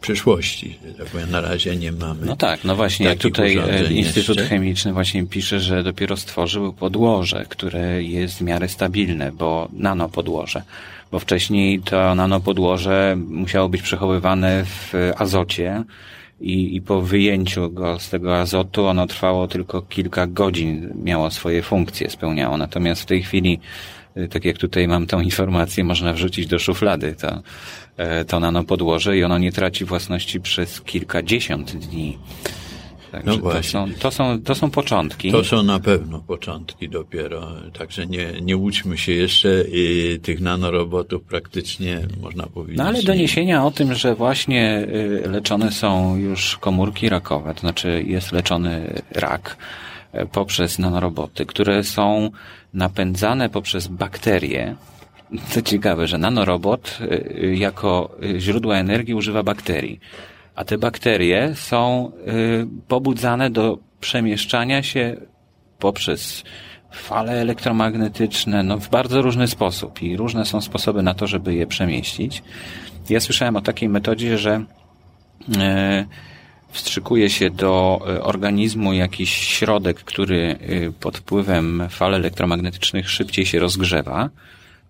przyszłości. 0.00 0.78
Tak 0.98 1.30
na 1.30 1.40
razie 1.40 1.76
nie 1.76 1.92
mamy. 1.92 2.26
No 2.26 2.36
tak, 2.36 2.64
no 2.64 2.76
właśnie, 2.76 3.06
jak 3.06 3.18
tutaj 3.18 3.56
e, 3.56 3.92
Instytut 3.92 4.36
jeszcze. 4.36 4.46
Chemiczny 4.46 4.92
właśnie 4.92 5.26
pisze, 5.26 5.60
że 5.60 5.82
dopiero 5.82 6.16
stworzył 6.16 6.72
podłoże, 6.72 7.46
które 7.48 8.02
jest 8.02 8.38
w 8.38 8.40
miarę 8.40 8.68
stabilne, 8.68 9.32
bo 9.32 9.68
nanopodłoże. 9.72 10.62
Bo 11.12 11.18
wcześniej 11.18 11.80
to 11.80 12.14
nanopodłoże 12.14 13.16
musiało 13.28 13.68
być 13.68 13.82
przechowywane 13.82 14.64
w 14.64 14.92
azocie, 15.16 15.84
i, 16.44 16.76
i 16.76 16.80
po 16.82 17.00
wyjęciu 17.00 17.70
go 17.70 17.98
z 17.98 18.10
tego 18.10 18.36
azotu 18.36 18.86
ono 18.86 19.06
trwało 19.06 19.48
tylko 19.48 19.82
kilka 19.82 20.26
godzin, 20.26 20.92
miało 21.04 21.30
swoje 21.30 21.62
funkcje, 21.62 22.10
spełniało. 22.10 22.56
Natomiast 22.56 23.02
w 23.02 23.06
tej 23.06 23.22
chwili, 23.22 23.60
y, 24.16 24.28
tak 24.28 24.44
jak 24.44 24.58
tutaj 24.58 24.88
mam 24.88 25.06
tą 25.06 25.20
informację, 25.20 25.84
można 25.84 26.12
wrzucić 26.12 26.46
do 26.46 26.58
szuflady 26.58 27.14
to, 27.14 27.42
e, 27.96 28.24
to 28.24 28.40
nanopodłoże 28.40 29.18
i 29.18 29.24
ono 29.24 29.38
nie 29.38 29.52
traci 29.52 29.84
własności 29.84 30.40
przez 30.40 30.80
kilkadziesiąt 30.80 31.76
dni. 31.76 32.18
Także 33.14 33.40
no. 33.42 33.52
To 33.52 33.62
są, 33.62 33.88
to, 33.98 34.10
są, 34.10 34.42
to 34.42 34.54
są 34.54 34.70
początki. 34.70 35.32
To 35.32 35.44
są 35.44 35.62
na 35.62 35.80
pewno 35.80 36.18
początki 36.18 36.88
dopiero. 36.88 37.48
Także 37.78 38.06
nie, 38.06 38.32
nie 38.42 38.56
łudźmy 38.56 38.98
się 38.98 39.12
jeszcze 39.12 39.64
i 39.72 40.18
tych 40.22 40.40
nanorobotów 40.40 41.22
praktycznie 41.22 42.00
można 42.20 42.46
powiedzieć. 42.46 42.78
No 42.78 42.84
ale 42.84 43.02
doniesienia 43.02 43.64
o 43.64 43.70
tym, 43.70 43.94
że 43.94 44.14
właśnie 44.14 44.86
y, 45.24 45.28
leczone 45.28 45.72
są 45.72 46.16
już 46.16 46.56
komórki 46.56 47.08
rakowe, 47.08 47.54
to 47.54 47.60
znaczy 47.60 48.04
jest 48.06 48.32
leczony 48.32 49.02
rak 49.10 49.56
y, 50.14 50.26
poprzez 50.26 50.78
nanoroboty, 50.78 51.46
które 51.46 51.84
są 51.84 52.30
napędzane 52.74 53.50
poprzez 53.50 53.88
bakterie, 53.88 54.76
co 55.48 55.62
ciekawe, 55.62 56.06
że 56.06 56.18
nanorobot 56.18 56.98
y, 57.00 57.56
jako 57.56 58.16
źródła 58.38 58.76
energii 58.76 59.14
używa 59.14 59.42
bakterii 59.42 60.00
a 60.54 60.64
te 60.64 60.78
bakterie 60.78 61.54
są 61.54 62.12
y, 62.28 62.66
pobudzane 62.88 63.50
do 63.50 63.78
przemieszczania 64.00 64.82
się 64.82 65.16
poprzez 65.78 66.44
fale 66.92 67.32
elektromagnetyczne, 67.32 68.62
no 68.62 68.78
w 68.78 68.88
bardzo 68.88 69.22
różny 69.22 69.48
sposób. 69.48 70.02
I 70.02 70.16
różne 70.16 70.44
są 70.44 70.60
sposoby 70.60 71.02
na 71.02 71.14
to, 71.14 71.26
żeby 71.26 71.54
je 71.54 71.66
przemieścić. 71.66 72.42
Ja 73.10 73.20
słyszałem 73.20 73.56
o 73.56 73.60
takiej 73.60 73.88
metodzie, 73.88 74.38
że 74.38 74.64
y, 75.48 75.54
wstrzykuje 76.68 77.30
się 77.30 77.50
do 77.50 78.00
y, 78.16 78.22
organizmu 78.22 78.92
jakiś 78.92 79.30
środek, 79.32 79.96
który 79.96 80.58
pod 81.00 81.18
wpływem 81.18 81.86
fal 81.90 82.14
elektromagnetycznych 82.14 83.10
szybciej 83.10 83.46
się 83.46 83.58
rozgrzewa. 83.58 84.30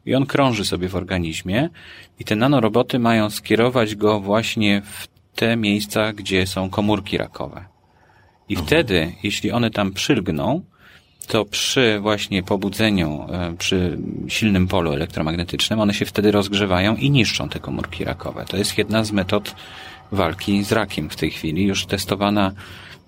I 0.07 0.15
on 0.15 0.27
krąży 0.27 0.65
sobie 0.65 0.89
w 0.89 0.97
organizmie. 0.97 1.69
I 2.19 2.25
te 2.25 2.37
nanoroboty 2.37 2.99
mają 2.99 3.31
skierować 3.31 3.95
go 3.95 4.21
właśnie 4.21 4.83
w 4.85 5.14
te 5.35 5.57
miejsca, 5.57 6.13
gdzie 6.13 6.47
są 6.47 6.71
komórki 6.71 7.19
rakowe. 7.19 7.65
I 8.49 8.55
mhm. 8.55 8.67
wtedy, 8.67 9.13
jeśli 9.23 9.53
one 9.53 9.71
tam 9.71 9.93
przylgną, 9.93 10.63
to 11.27 11.45
przy 11.45 11.99
właśnie 12.01 12.43
pobudzeniu, 12.43 13.27
e, 13.33 13.55
przy 13.59 13.99
silnym 14.29 14.69
polu 14.69 14.93
elektromagnetycznym, 14.93 15.81
one 15.81 15.95
się 15.95 16.05
wtedy 16.05 16.31
rozgrzewają 16.31 16.97
i 16.97 17.11
niszczą 17.11 17.49
te 17.49 17.61
komórki 17.61 18.05
rakowe. 18.05 18.45
To 18.49 18.57
jest 18.57 18.79
jedna 18.79 19.05
z 19.05 19.13
metod 19.13 19.55
walki 20.13 20.65
z 20.65 20.73
rakiem 20.73 21.11
w 21.11 21.17
tej 21.17 21.31
chwili, 21.31 21.67
już 21.67 21.87
testowana 21.87 22.53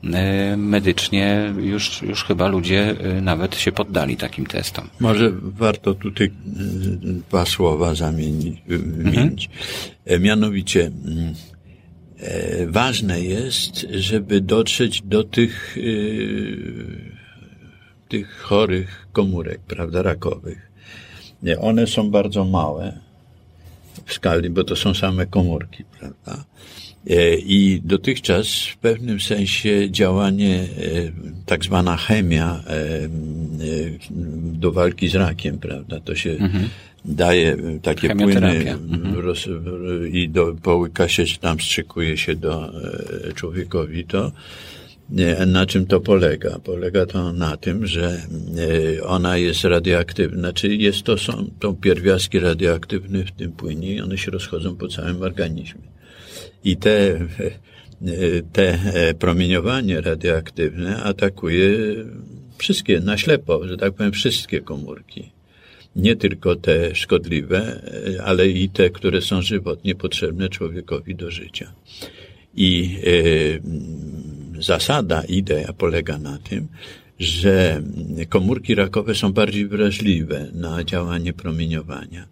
e, 0.05 0.57
medycznie, 0.57 1.55
już, 1.61 2.03
już 2.03 2.25
chyba 2.25 2.49
ludzie 2.49 2.95
e, 3.01 3.21
nawet 3.21 3.57
się 3.57 3.73
poddali 3.73 4.17
takim 4.17 4.47
testom. 4.47 4.89
Może 5.01 5.33
warto 5.43 5.95
tutaj 5.95 6.31
dwa 7.29 7.47
słowa 7.47 7.95
zamienić. 7.95 8.63
wymienić. 8.67 9.51
Mhm. 10.07 10.23
Mianowicie, 10.23 10.91
mm, 11.05 11.35
ważne 12.67 13.21
jest, 13.21 13.87
żeby 13.91 14.41
dotrzeć 14.41 15.03
do 15.03 15.25
tych, 15.25 15.79
e, 15.79 15.81
tych 18.09 18.39
chorych 18.39 19.07
komórek, 19.13 19.61
prawda, 19.61 20.03
rakowych. 20.03 20.71
One 21.61 21.87
są 21.87 22.11
bardzo 22.11 22.45
małe 22.45 22.99
w 24.07 24.13
skali, 24.13 24.51
bo 24.51 24.65
to 24.65 24.77
są 24.77 24.95
same 24.95 25.27
komórki, 25.27 25.85
prawda. 25.99 26.45
E, 27.11 27.37
I 27.37 27.81
dotychczas 27.85 28.65
w 28.65 28.77
pewnym 28.77 29.21
sensie 29.21 29.91
działanie, 29.91 30.67
tak 31.47 31.65
zwana 31.65 31.97
chemia 31.97 32.63
do 34.41 34.73
walki 34.73 35.09
z 35.09 35.15
rakiem, 35.15 35.59
prawda, 35.59 36.01
to 36.01 36.15
się 36.15 36.31
mhm 36.31 36.69
daje 37.09 37.57
takie 37.83 38.17
płyny 38.17 38.71
mhm. 38.71 39.15
roz, 39.15 39.49
i 40.13 40.29
do, 40.29 40.55
po 40.63 40.77
łykasie 40.77 41.25
tam 41.41 41.61
strzykuje 41.61 42.17
się 42.17 42.37
do 42.37 42.73
e, 43.29 43.33
człowiekowi 43.33 44.05
to. 44.05 44.33
Na 45.47 45.67
czym 45.67 45.87
to 45.87 46.01
polega? 46.01 46.59
Polega 46.59 47.07
to 47.07 47.33
na 47.33 47.57
tym, 47.57 47.87
że 47.87 48.23
e, 48.99 49.05
ona 49.05 49.37
jest 49.37 49.65
radioaktywna, 49.65 50.53
czyli 50.53 50.83
jest 50.83 51.03
to, 51.03 51.19
są 51.19 51.51
to 51.59 51.73
pierwiastki 51.73 52.39
radioaktywne 52.39 53.25
w 53.25 53.33
tym 53.33 53.53
płynie 53.53 53.95
i 53.95 54.01
one 54.01 54.19
się 54.19 54.31
rozchodzą 54.31 54.77
po 54.77 54.89
całym 54.89 55.23
organizmie. 55.23 55.83
I 56.65 56.77
te, 56.77 57.19
te 58.53 58.79
promieniowanie 59.19 60.01
radioaktywne 60.01 61.03
atakuje 61.03 61.71
wszystkie, 62.59 63.01
na 63.01 63.17
ślepo, 63.17 63.69
że 63.69 63.77
tak 63.77 63.95
powiem, 63.95 64.13
wszystkie 64.13 64.61
komórki. 64.61 65.36
Nie 65.97 66.17
tylko 66.17 66.57
te 66.57 66.95
szkodliwe, 66.95 67.83
ale 68.25 68.49
i 68.49 68.69
te, 68.69 68.91
które 68.91 69.23
są 69.23 69.43
żywotnie 69.43 69.95
potrzebne 69.95 70.49
człowiekowi 70.49 71.15
do 71.15 71.31
życia. 71.31 71.73
I 72.57 72.99
e, 74.57 74.63
zasada, 74.63 75.23
idea 75.23 75.73
polega 75.73 76.19
na 76.19 76.39
tym, 76.39 76.69
że 77.19 77.83
komórki 78.29 78.75
rakowe 78.75 79.15
są 79.15 79.33
bardziej 79.33 79.67
wrażliwe 79.67 80.47
na 80.53 80.85
działanie 80.85 81.33
promieniowania 81.33 82.27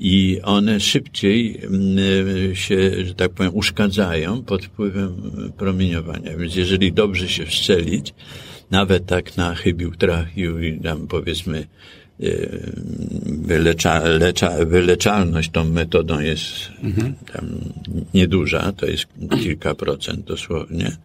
i 0.00 0.40
one 0.42 0.80
szybciej 0.80 1.60
się, 2.54 3.04
że 3.04 3.14
tak 3.14 3.30
powiem, 3.30 3.54
uszkadzają 3.54 4.42
pod 4.42 4.64
wpływem 4.64 5.32
promieniowania. 5.56 6.36
Więc 6.36 6.56
jeżeli 6.56 6.92
dobrze 6.92 7.28
się 7.28 7.46
wstrzelić, 7.46 8.14
nawet 8.70 9.06
tak 9.06 9.36
na 9.36 9.54
chybił 9.54 9.94
trachił 9.94 10.62
i 10.62 10.80
tam 10.80 11.06
powiedzmy 11.06 11.58
y, 11.58 11.66
wylecza, 13.24 14.00
lecza, 14.04 14.64
wyleczalność 14.64 15.50
tą 15.50 15.64
metodą 15.64 16.20
jest 16.20 16.44
mhm. 16.82 17.14
nieduża, 18.14 18.72
to 18.72 18.86
jest 18.86 19.06
kilka 19.42 19.74
procent 19.74 20.26
dosłownie, 20.26 20.96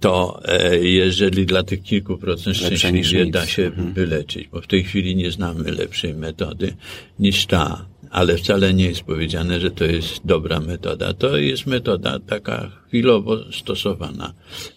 to 0.00 0.40
e, 0.44 0.78
jeżeli 0.78 1.46
dla 1.46 1.62
tych 1.62 1.82
kilku 1.82 2.18
procent 2.18 2.56
szczęśliwie 2.56 3.30
da 3.30 3.46
się 3.46 3.62
mhm. 3.62 3.92
wyleczyć, 3.92 4.48
bo 4.48 4.60
w 4.60 4.66
tej 4.66 4.84
chwili 4.84 5.16
nie 5.16 5.30
znamy 5.30 5.72
lepszej 5.72 6.14
metody 6.14 6.74
niż 7.18 7.46
ta 7.46 7.90
ale 8.10 8.36
wcale 8.36 8.74
nie 8.74 8.84
jest 8.84 9.02
powiedziane, 9.02 9.60
że 9.60 9.70
to 9.70 9.84
jest 9.84 10.20
dobra 10.24 10.60
metoda. 10.60 11.14
To 11.14 11.36
jest 11.36 11.66
metoda 11.66 12.18
taka 12.18 12.70
chwilowo 12.88 13.52
stosowana, 13.52 14.32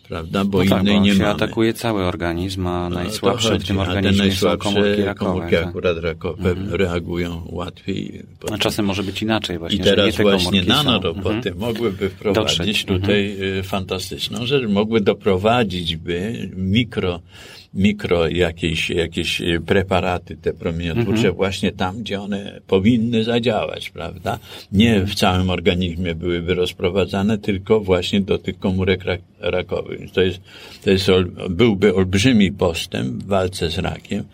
prawda? 0.08 0.46
Bo 0.46 0.64
no 0.64 0.70
tak, 0.70 0.82
innej 0.82 0.96
bo 0.96 1.02
nie 1.04 1.14
się 1.14 1.20
mamy. 1.20 1.30
atakuje 1.30 1.74
cały 1.74 2.04
organizm, 2.04 2.68
a 2.68 2.90
no, 2.90 2.96
najsłabsze 2.96 3.60
w 3.60 3.64
tym 3.64 3.80
organizmie 3.80 4.32
są 4.32 4.58
komórki 4.58 5.02
rakowe. 5.02 5.32
komórki 5.32 5.56
tak. 5.56 5.68
akurat 5.68 5.98
rakowe 5.98 6.50
mhm. 6.50 6.74
reagują 6.74 7.42
łatwiej. 7.46 8.22
A 8.52 8.58
czasem 8.58 8.86
może 8.86 9.04
być 9.04 9.22
inaczej 9.22 9.60
właśnie, 9.60 9.80
I 9.80 9.82
teraz 9.82 10.16
właśnie 10.16 10.64
nanoroboty 10.64 11.50
mhm. 11.50 11.60
mogłyby 11.60 12.10
wprowadzić 12.10 12.58
Dotrzeć. 12.58 12.86
tutaj 12.86 13.32
mhm. 13.32 13.64
fantastyczną 13.64 14.46
rzecz, 14.46 14.68
mogły 14.68 15.02
doprowadzić 15.02 15.98
by 15.98 16.50
mikro 16.56 17.20
mikro 17.74 18.28
jakieś, 18.28 18.90
jakieś 18.90 19.42
preparaty 19.66 20.38
te 20.38 20.54
promieniotwórcze 20.54 21.14
Mhm. 21.14 21.36
właśnie 21.36 21.72
tam, 21.72 22.00
gdzie 22.00 22.22
one 22.22 22.60
powinny 22.68 23.24
zadziałać, 23.24 23.90
prawda? 23.90 24.40
Nie 24.72 25.00
w 25.00 25.16
całym 25.16 25.50
organizmie 25.50 26.16
byłyby 26.16 26.54
rozprowadzane, 26.54 27.38
tylko 27.38 27.80
właśnie 27.80 28.22
do 28.22 28.38
tych 28.38 28.60
komórek 28.60 29.04
rak, 29.06 29.22
rakowych. 29.40 30.03
To 30.12 30.22
jest, 30.22 30.40
to 30.84 30.90
jest, 30.92 31.08
byłby 31.50 31.96
olbrzymi 31.96 32.52
postęp 32.52 33.24
w 33.24 33.28
walce 33.28 33.70
z 33.70 33.78
rakiem 33.78 34.20
e, 34.20 34.26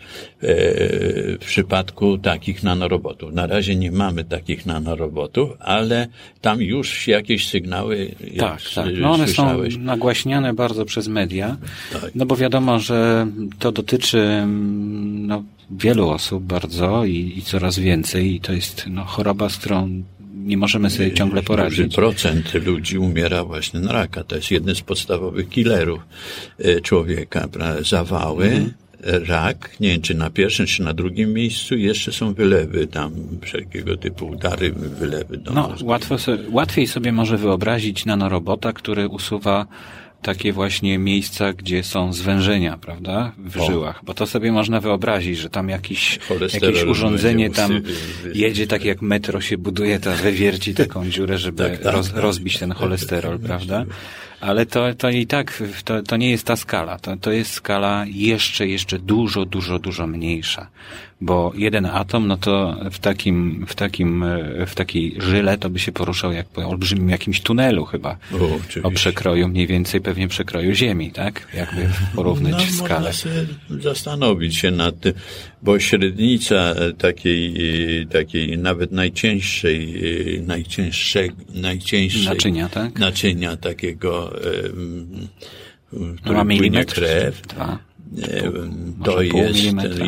w 1.36 1.44
przypadku 1.46 2.18
takich 2.18 2.62
nanorobotów. 2.62 3.32
Na 3.34 3.46
razie 3.46 3.76
nie 3.76 3.92
mamy 3.92 4.24
takich 4.24 4.66
nanorobotów, 4.66 5.50
ale 5.58 6.08
tam 6.40 6.62
już 6.62 7.08
jakieś 7.08 7.48
sygnały 7.48 8.14
Tak, 8.38 8.60
tak. 8.74 8.86
No 9.00 9.12
one 9.12 9.24
słyszałeś. 9.24 9.74
są 9.74 9.80
nagłaśniane 9.80 10.54
bardzo 10.54 10.84
przez 10.84 11.08
media, 11.08 11.56
Tak. 11.92 12.10
no 12.14 12.26
bo 12.26 12.36
wiadomo, 12.36 12.78
że 12.78 13.26
to 13.58 13.72
dotyczy 13.72 14.18
mm, 14.18 15.26
no, 15.26 15.42
wielu 15.70 16.08
osób 16.08 16.44
bardzo 16.44 17.04
i, 17.04 17.32
i 17.36 17.42
coraz 17.42 17.78
więcej 17.78 18.34
i 18.34 18.40
to 18.40 18.52
jest 18.52 18.84
no, 18.90 19.04
choroba, 19.04 19.48
z 19.48 19.56
którą 19.56 20.02
nie 20.44 20.56
możemy 20.56 20.90
sobie 20.90 21.12
ciągle 21.12 21.36
Duży 21.40 21.46
poradzić. 21.46 21.94
procent 21.94 22.54
ludzi 22.66 22.98
umiera 22.98 23.44
właśnie 23.44 23.80
na 23.80 23.92
raka. 23.92 24.24
To 24.24 24.36
jest 24.36 24.50
jeden 24.50 24.74
z 24.74 24.80
podstawowych 24.80 25.48
killerów 25.48 26.00
e, 26.58 26.80
człowieka. 26.80 27.48
Zawały, 27.88 28.44
Mhm. 28.44 28.72
rak, 29.28 29.70
nie 29.80 29.88
wiem 29.88 30.00
czy 30.02 30.14
na 30.14 30.30
pierwszym, 30.30 30.66
czy 30.66 30.82
na 30.82 30.92
drugim 30.94 31.32
miejscu, 31.32 31.76
jeszcze 31.76 32.12
są 32.12 32.34
wylewy 32.34 32.86
tam, 32.86 33.12
wszelkiego 33.42 33.96
typu 33.96 34.26
udary, 34.26 34.72
wylewy 34.72 35.36
do 35.36 35.52
No, 35.52 35.74
łatwo 35.82 36.18
sobie, 36.18 36.42
łatwiej 36.50 36.86
sobie 36.86 37.12
może 37.12 37.36
wyobrazić 37.38 38.04
nanorobota, 38.06 38.72
który 38.72 39.08
usuwa 39.08 39.66
takie 40.22 40.52
właśnie 40.52 40.98
miejsca, 40.98 41.52
gdzie 41.52 41.82
są 41.82 42.12
zwężenia, 42.12 42.76
prawda, 42.76 43.32
w 43.38 43.60
O. 43.60 43.66
żyłach. 43.66 44.00
Bo 44.04 44.14
to 44.14 44.26
sobie 44.26 44.52
można 44.52 44.80
wyobrazić, 44.80 45.38
że 45.38 45.50
tam 45.50 45.68
jakiś, 45.68 46.18
jakieś 46.52 46.84
urządzenie 46.84 47.50
tam 47.50 47.80
jedzie 48.34 48.66
tak 48.66 48.84
jak 48.84 49.02
metro 49.02 49.40
się 49.40 49.58
buduje, 49.58 50.00
to 50.00 50.12
wywierci 50.12 50.74
taką 50.74 51.08
dziurę, 51.10 51.38
żeby 51.38 51.62
Tak, 51.70 51.78
tak, 51.78 51.92
roz, 51.94 52.10
tak. 52.12 52.22
rozbić 52.22 52.58
ten 52.58 52.72
cholesterol, 52.72 53.38
prawda? 53.48 53.84
Ale 54.40 54.66
to, 54.66 54.94
to 54.94 55.10
i 55.10 55.26
tak, 55.26 55.62
to, 55.84 56.02
to 56.02 56.16
nie 56.16 56.30
jest 56.30 56.46
ta 56.46 56.56
skala. 56.56 56.98
To, 56.98 57.16
to 57.16 57.32
jest 57.32 57.52
skala 57.52 58.04
jeszcze, 58.08 58.66
jeszcze 58.66 58.98
dużo, 58.98 59.44
dużo, 59.44 59.78
dużo 59.78 60.06
mniejsza. 60.06 60.66
Bo 61.20 61.52
jeden 61.56 61.86
atom, 61.86 62.26
no 62.26 62.36
to 62.36 62.76
w 62.90 62.98
takim, 62.98 63.66
w 63.68 63.74
takim, 63.74 64.22
e, 64.22 64.66
w 64.66 64.74
takiej 64.74 65.16
żyle 65.18 65.58
to 65.58 65.70
by 65.70 65.78
się 65.78 65.92
poruszał 65.92 66.32
jak 66.32 66.46
po 66.46 66.68
olbrzymim 66.68 67.10
jakimś 67.10 67.40
tunelu 67.40 67.84
chyba. 67.84 68.16
O. 68.82 68.86
O 68.86 68.90
przekroju, 68.90 69.48
mniej 69.48 69.66
więcej 69.66 70.00
pewnie 70.00 70.28
przekroju 70.28 70.74
Ziemi, 70.74 71.10
tak? 71.10 71.46
Jakby 71.54 71.88
porównać 72.16 72.52
no, 72.52 72.84
skalę. 72.84 73.00
Można 73.00 73.12
sobie 73.12 73.46
zastanowić 73.68 74.56
się 74.56 74.70
nad 74.70 75.00
tym, 75.00 75.12
bo 75.62 75.78
średnica 75.78 76.54
e, 76.56 76.92
takiej, 76.92 77.54
e, 78.02 78.06
takiej 78.06 78.58
nawet 78.58 78.92
najcięższej, 78.92 80.02
e, 80.38 80.42
najcięższej, 80.42 81.30
najcięższej 81.54 82.24
Naczynia, 82.24 82.68
tak? 82.68 82.98
naczynia 82.98 83.56
takiego, 83.56 84.42
e, 84.44 84.66
m, 84.66 85.28
w 85.92 86.26
No, 86.26 86.32
płynie 86.32 86.44
milimetr, 86.44 86.94
krew, 86.94 87.42
dwa. 87.42 87.89
E, 88.18 88.52
To 89.04 89.22
jest, 89.22 89.58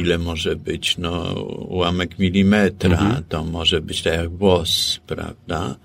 ile 0.01 0.19
może 0.19 0.57
być, 0.57 0.99
no, 0.99 1.35
ułamek 1.69 2.19
milimetra, 2.19 2.91
Mhm. 2.99 3.25
to 3.29 3.45
może 3.45 3.81
być 3.81 4.03
tak 4.03 4.13
jak 4.15 4.31
włos, 4.31 5.01
prawda? 5.07 5.77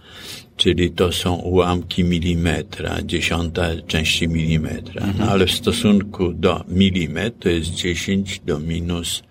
Czyli 0.57 0.91
to 0.91 1.11
są 1.11 1.35
ułamki 1.35 2.03
milimetra, 2.03 3.01
dziesiąta 3.03 3.81
części 3.87 4.27
milimetra. 4.27 5.01
Mhm. 5.01 5.15
No 5.19 5.31
ale 5.31 5.45
w 5.45 5.51
stosunku 5.51 6.33
do 6.33 6.63
milimetr 6.67 7.37
to 7.39 7.49
jest 7.49 7.73
10 7.73 8.41
do 8.45 8.59
minus 8.59 9.23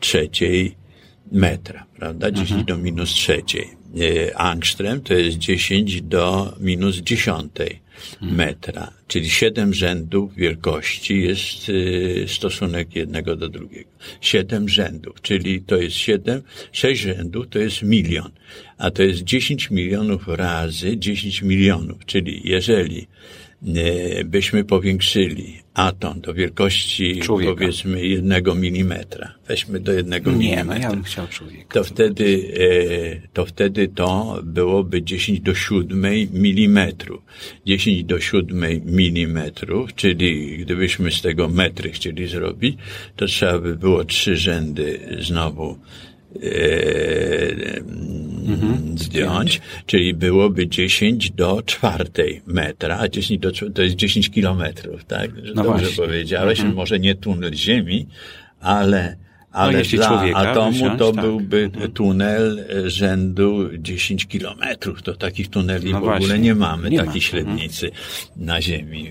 trzeciej 0.00 0.74
metra, 1.32 1.86
prawda? 1.98 2.26
Mhm. 2.28 2.46
10 2.46 2.64
do 2.66 2.76
minus 2.76 3.10
trzeciej. 3.10 3.68
E, 4.00 4.36
Angstrem 4.38 5.00
to 5.00 5.14
jest 5.14 5.38
10 5.38 6.02
do 6.02 6.56
minus 6.60 6.96
dziesiątej 6.96 7.66
Mhm. 7.70 7.89
Metra, 8.20 8.92
czyli 9.08 9.30
siedem 9.30 9.74
rzędów 9.74 10.34
wielkości 10.34 11.22
jest 11.22 11.68
y, 11.68 12.24
stosunek 12.28 12.96
jednego 12.96 13.36
do 13.36 13.48
drugiego. 13.48 13.90
Siedem 14.20 14.68
rzędów, 14.68 15.20
czyli 15.22 15.62
to 15.62 15.76
jest 15.76 15.96
siedem, 15.96 16.42
sześć 16.72 17.02
rzędów 17.02 17.48
to 17.48 17.58
jest 17.58 17.82
milion, 17.82 18.30
a 18.78 18.90
to 18.90 19.02
jest 19.02 19.22
10 19.22 19.70
milionów 19.70 20.28
razy 20.28 20.98
10 20.98 21.42
milionów, 21.42 22.06
czyli 22.06 22.40
jeżeli 22.44 23.06
byśmy 24.24 24.64
powiększyli 24.64 25.60
atom 25.74 26.20
do 26.20 26.34
wielkości 26.34 27.20
Człowieka. 27.20 27.52
powiedzmy 27.54 28.06
jednego 28.06 28.54
milimetra, 28.54 29.34
weźmy 29.48 29.80
do 29.80 29.92
jednego 29.92 30.30
Nie, 30.32 30.36
no 30.36 30.44
milimetra 30.64 30.78
ja 30.78 30.90
bym 30.90 31.02
chciał 31.02 31.26
człowieka. 31.28 31.74
to 31.74 31.84
wtedy, 31.84 32.52
e, 33.24 33.28
to 33.32 33.46
wtedy 33.46 33.88
to 33.88 34.40
byłoby 34.44 35.02
10 35.02 35.40
do 35.40 35.54
7 35.54 36.28
milimetrów. 36.32 37.22
10 37.66 38.04
do 38.04 38.20
7 38.20 38.80
milimetrów, 38.86 39.94
czyli 39.94 40.58
gdybyśmy 40.58 41.10
z 41.12 41.22
tego 41.22 41.48
metry 41.48 41.90
chcieli 41.90 42.26
zrobić, 42.28 42.76
to 43.16 43.26
trzeba 43.26 43.58
by 43.58 43.76
było 43.76 44.04
trzy 44.04 44.36
rzędy 44.36 45.00
znowu 45.20 45.78
e, 46.36 47.80
zdjąć, 48.96 49.60
czyli 49.86 50.14
byłoby 50.14 50.68
10 50.68 51.30
do 51.30 51.62
czwartej 51.62 52.42
metra, 52.46 52.98
a 53.00 53.08
10 53.08 53.40
do, 53.40 53.52
to 53.74 53.82
jest 53.82 53.96
10 53.96 54.30
kilometrów, 54.30 55.04
tak? 55.04 55.30
No 55.54 55.62
Dobrze 55.62 55.62
właśnie. 55.86 56.06
powiedziałeś, 56.06 56.62
może 56.74 56.98
nie 56.98 57.14
tunel 57.14 57.54
Ziemi, 57.54 58.06
ale, 58.60 59.16
ale 59.52 59.78
jeśli 59.78 59.98
dla 59.98 60.20
atomu 60.34 60.72
wziąć, 60.72 60.98
to 60.98 61.12
tak. 61.12 61.24
byłby 61.24 61.70
tunel 61.94 62.64
e, 62.86 62.90
rzędu 62.90 63.68
10 63.78 64.26
kilometrów. 64.26 65.02
To 65.02 65.14
takich 65.14 65.48
tuneli 65.48 65.92
No 65.92 66.00
w 66.00 66.02
ogóle 66.02 66.18
właśnie. 66.18 66.38
nie 66.38 66.54
mamy, 66.54 66.90
Nie 66.90 66.98
ma. 66.98 67.04
takiej 67.04 67.20
średnicy 67.20 67.90
na 68.36 68.62
Ziemi. 68.62 69.08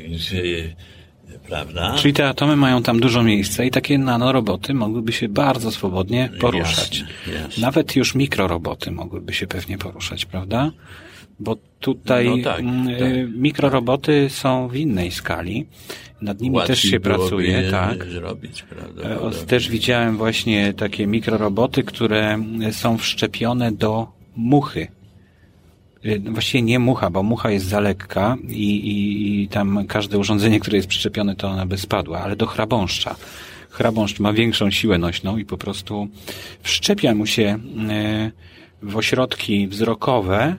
Prawda? 1.48 1.96
Czyli 1.98 2.14
te 2.14 2.30
atomy 2.30 2.56
mają 2.56 2.84
tam 2.84 3.00
dużo 3.00 3.24
miejsca 3.24 3.64
i 3.64 3.72
takie 3.72 3.98
nanoroboty 3.98 4.74
mogłyby 4.74 5.12
się 5.14 5.30
bardzo 5.30 5.72
swobodnie 5.72 6.30
poruszać. 6.40 7.00
Jasne, 7.00 7.34
jasne. 7.34 7.62
Nawet 7.62 7.96
już 7.96 8.16
mikroroboty 8.16 8.92
mogłyby 8.92 9.34
się 9.34 9.48
pewnie 9.48 9.78
poruszać, 9.78 10.26
prawda? 10.26 10.72
Bo 11.40 11.58
tutaj 11.80 12.30
No 12.30 12.44
tak, 12.44 12.60
mm, 12.60 12.86
tak. 12.86 13.02
y, 13.02 13.28
mikroroboty 13.36 14.28
są 14.30 14.68
w 14.68 14.76
innej 14.76 15.12
skali. 15.12 15.66
Nad 16.22 16.42
nimi 16.42 16.56
Łatwiej 16.56 16.76
też 16.76 16.84
się 16.84 17.00
pracuje, 17.00 17.52
je 17.52 17.72
tak. 17.72 18.06
zrobić, 18.06 18.66
E, 19.04 19.46
Też 19.46 19.70
widziałem 19.70 20.18
właśnie 20.18 20.74
takie 20.74 21.08
mikroroboty, 21.08 21.84
które 21.84 22.44
są 22.72 22.98
wszczepione 22.98 23.72
do 23.72 24.08
muchy. 24.36 24.88
Y, 26.06 26.20
właściwie 26.20 26.62
nie 26.62 26.80
mucha, 26.80 27.10
bo 27.10 27.24
mucha 27.24 27.52
jest 27.52 27.66
za 27.66 27.80
lekka 27.80 28.38
i, 28.48 28.76
i, 28.76 29.44
i 29.44 29.48
tam 29.48 29.88
każde 29.88 30.18
urządzenie, 30.18 30.60
które 30.60 30.78
jest 30.78 30.88
przyczepione, 30.88 31.36
to 31.36 31.48
ona 31.48 31.66
by 31.66 31.78
spadła, 31.78 32.20
ale 32.20 32.36
do 32.36 32.46
chrabąszcza. 32.46 33.16
Chrabąszcz 33.70 34.20
ma 34.20 34.34
większą 34.34 34.72
siłę 34.72 34.98
nośną 34.98 35.38
i 35.38 35.46
po 35.46 35.58
prostu 35.58 36.08
wszczepia 36.62 37.16
mu 37.16 37.26
się 37.26 37.60
y, 37.90 38.32
w 38.82 38.98
ośrodki 38.98 39.68
wzrokowe 39.68 40.56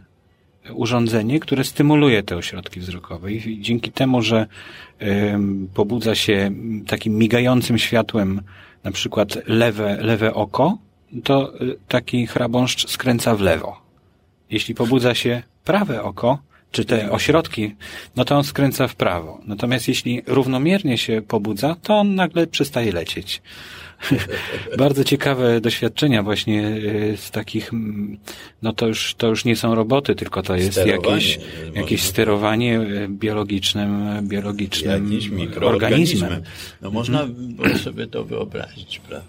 urządzenie, 0.74 1.40
które 1.40 1.64
stymuluje 1.64 2.22
te 2.22 2.36
ośrodki 2.36 2.80
wzrokowe 2.80 3.32
i 3.32 3.60
dzięki 3.60 3.92
temu, 3.92 4.22
że 4.22 4.46
pobudza 5.74 6.14
się 6.14 6.50
takim 6.86 7.18
migającym 7.18 7.78
światłem 7.78 8.42
na 8.84 8.90
przykład 8.90 9.38
lewe, 9.46 9.98
lewe 10.00 10.34
oko, 10.34 10.78
to 11.24 11.62
y, 11.62 11.76
taki 11.88 12.26
chrabąszcz 12.26 12.88
skręca 12.88 13.36
w 13.36 13.40
lewo. 13.40 13.89
Jeśli 14.50 14.74
pobudza 14.74 15.14
się 15.14 15.42
prawe 15.64 16.02
oko, 16.02 16.38
czy 16.72 16.84
te 16.84 17.10
ośrodki, 17.10 17.74
no 18.16 18.24
to 18.24 18.36
on 18.36 18.44
skręca 18.44 18.88
w 18.88 18.94
prawo. 18.94 19.40
Natomiast 19.46 19.88
jeśli 19.88 20.22
równomiernie 20.26 20.98
się 20.98 21.22
pobudza, 21.28 21.76
to 21.82 21.98
on 21.98 22.14
nagle 22.14 22.46
przestaje 22.46 22.92
lecieć. 22.92 23.42
Bardzo 24.78 25.04
ciekawe 25.04 25.60
doświadczenia 25.60 26.22
właśnie 26.22 26.68
y, 26.68 27.16
z 27.16 27.30
takich, 27.30 27.72
mm, 27.72 28.18
no 28.62 28.72
to 28.72 28.86
już, 28.86 29.14
to 29.14 29.26
już 29.26 29.44
nie 29.44 29.56
są 29.56 29.74
roboty, 29.74 30.14
tylko 30.14 30.42
to 30.42 30.56
jest 30.56 30.86
jakieś, 30.86 31.38
jakieś 31.74 32.02
sterowanie 32.02 32.80
y, 32.80 33.08
biologicznym, 33.08 34.18
biologicznym 34.28 35.20
organizmem. 35.62 36.42
No 36.82 36.90
można 36.90 37.22
mhm. 37.22 37.78
sobie 37.78 38.06
to 38.06 38.24
wyobrazić, 38.24 39.00
prawda? 39.08 39.26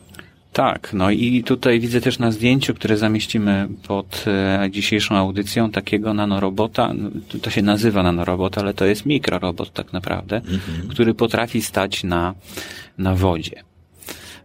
Tak, 0.54 0.94
no 0.94 1.12
i 1.12 1.44
tutaj 1.44 1.80
widzę 1.80 2.02
też 2.02 2.20
na 2.20 2.32
zdjęciu, 2.32 2.74
które 2.74 2.98
zamieścimy 2.98 3.68
pod 3.88 4.26
e, 4.28 4.70
dzisiejszą 4.72 5.16
audycją, 5.16 5.72
takiego 5.72 6.14
nanorobota, 6.14 6.94
to 7.42 7.50
się 7.50 7.62
nazywa 7.62 8.04
nanorobot, 8.04 8.58
ale 8.58 8.74
to 8.74 8.86
jest 8.86 9.06
mikrorobot 9.06 9.74
tak 9.74 9.94
naprawdę, 9.94 10.36
mhm. 10.36 10.88
który 10.90 11.14
potrafi 11.14 11.62
stać 11.62 12.04
na, 12.04 12.34
na 12.98 13.16
wodzie. 13.16 13.64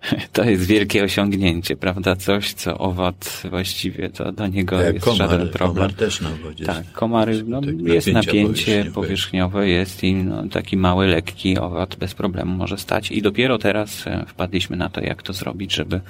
To 0.33 0.45
jest 0.45 0.67
wielkie 0.67 1.05
osiągnięcie, 1.05 1.77
prawda? 1.77 2.17
Coś, 2.17 2.53
co 2.53 2.79
owad 2.79 3.43
właściwie 3.51 4.11
to 4.11 4.33
do 4.33 4.47
niego 4.47 4.85
e, 4.85 4.93
jest 4.93 5.05
komar, 5.05 5.19
żaden 5.19 5.49
problem. 5.49 5.75
Komar 5.77 5.93
też 5.93 6.21
na 6.21 6.31
wodzie. 6.31 6.65
Tak, 6.65 6.93
komary, 6.93 7.43
no, 7.47 7.61
tak 7.61 7.81
jest 7.81 8.13
napięcie 8.13 8.85
powierzchniowe, 8.95 9.69
jest 9.69 10.05
i 10.05 10.15
no, 10.15 10.49
taki 10.49 10.77
mały, 10.77 11.07
lekki 11.07 11.59
owad 11.59 11.97
bez 11.97 12.15
problemu 12.15 12.57
może 12.57 12.79
stać. 12.79 13.11
I 13.11 13.23
dopiero 13.23 13.59
teraz 13.59 14.07
e, 14.07 14.25
wpadliśmy 14.29 14.77
na 14.77 14.89
to, 14.89 15.01
jak 15.01 15.23
to 15.23 15.33
zrobić, 15.33 15.75
żeby 15.75 16.01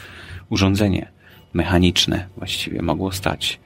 urządzenie 0.50 1.08
mechaniczne 1.52 2.26
właściwie 2.36 2.82
mogło 2.82 3.12
stać. 3.12 3.60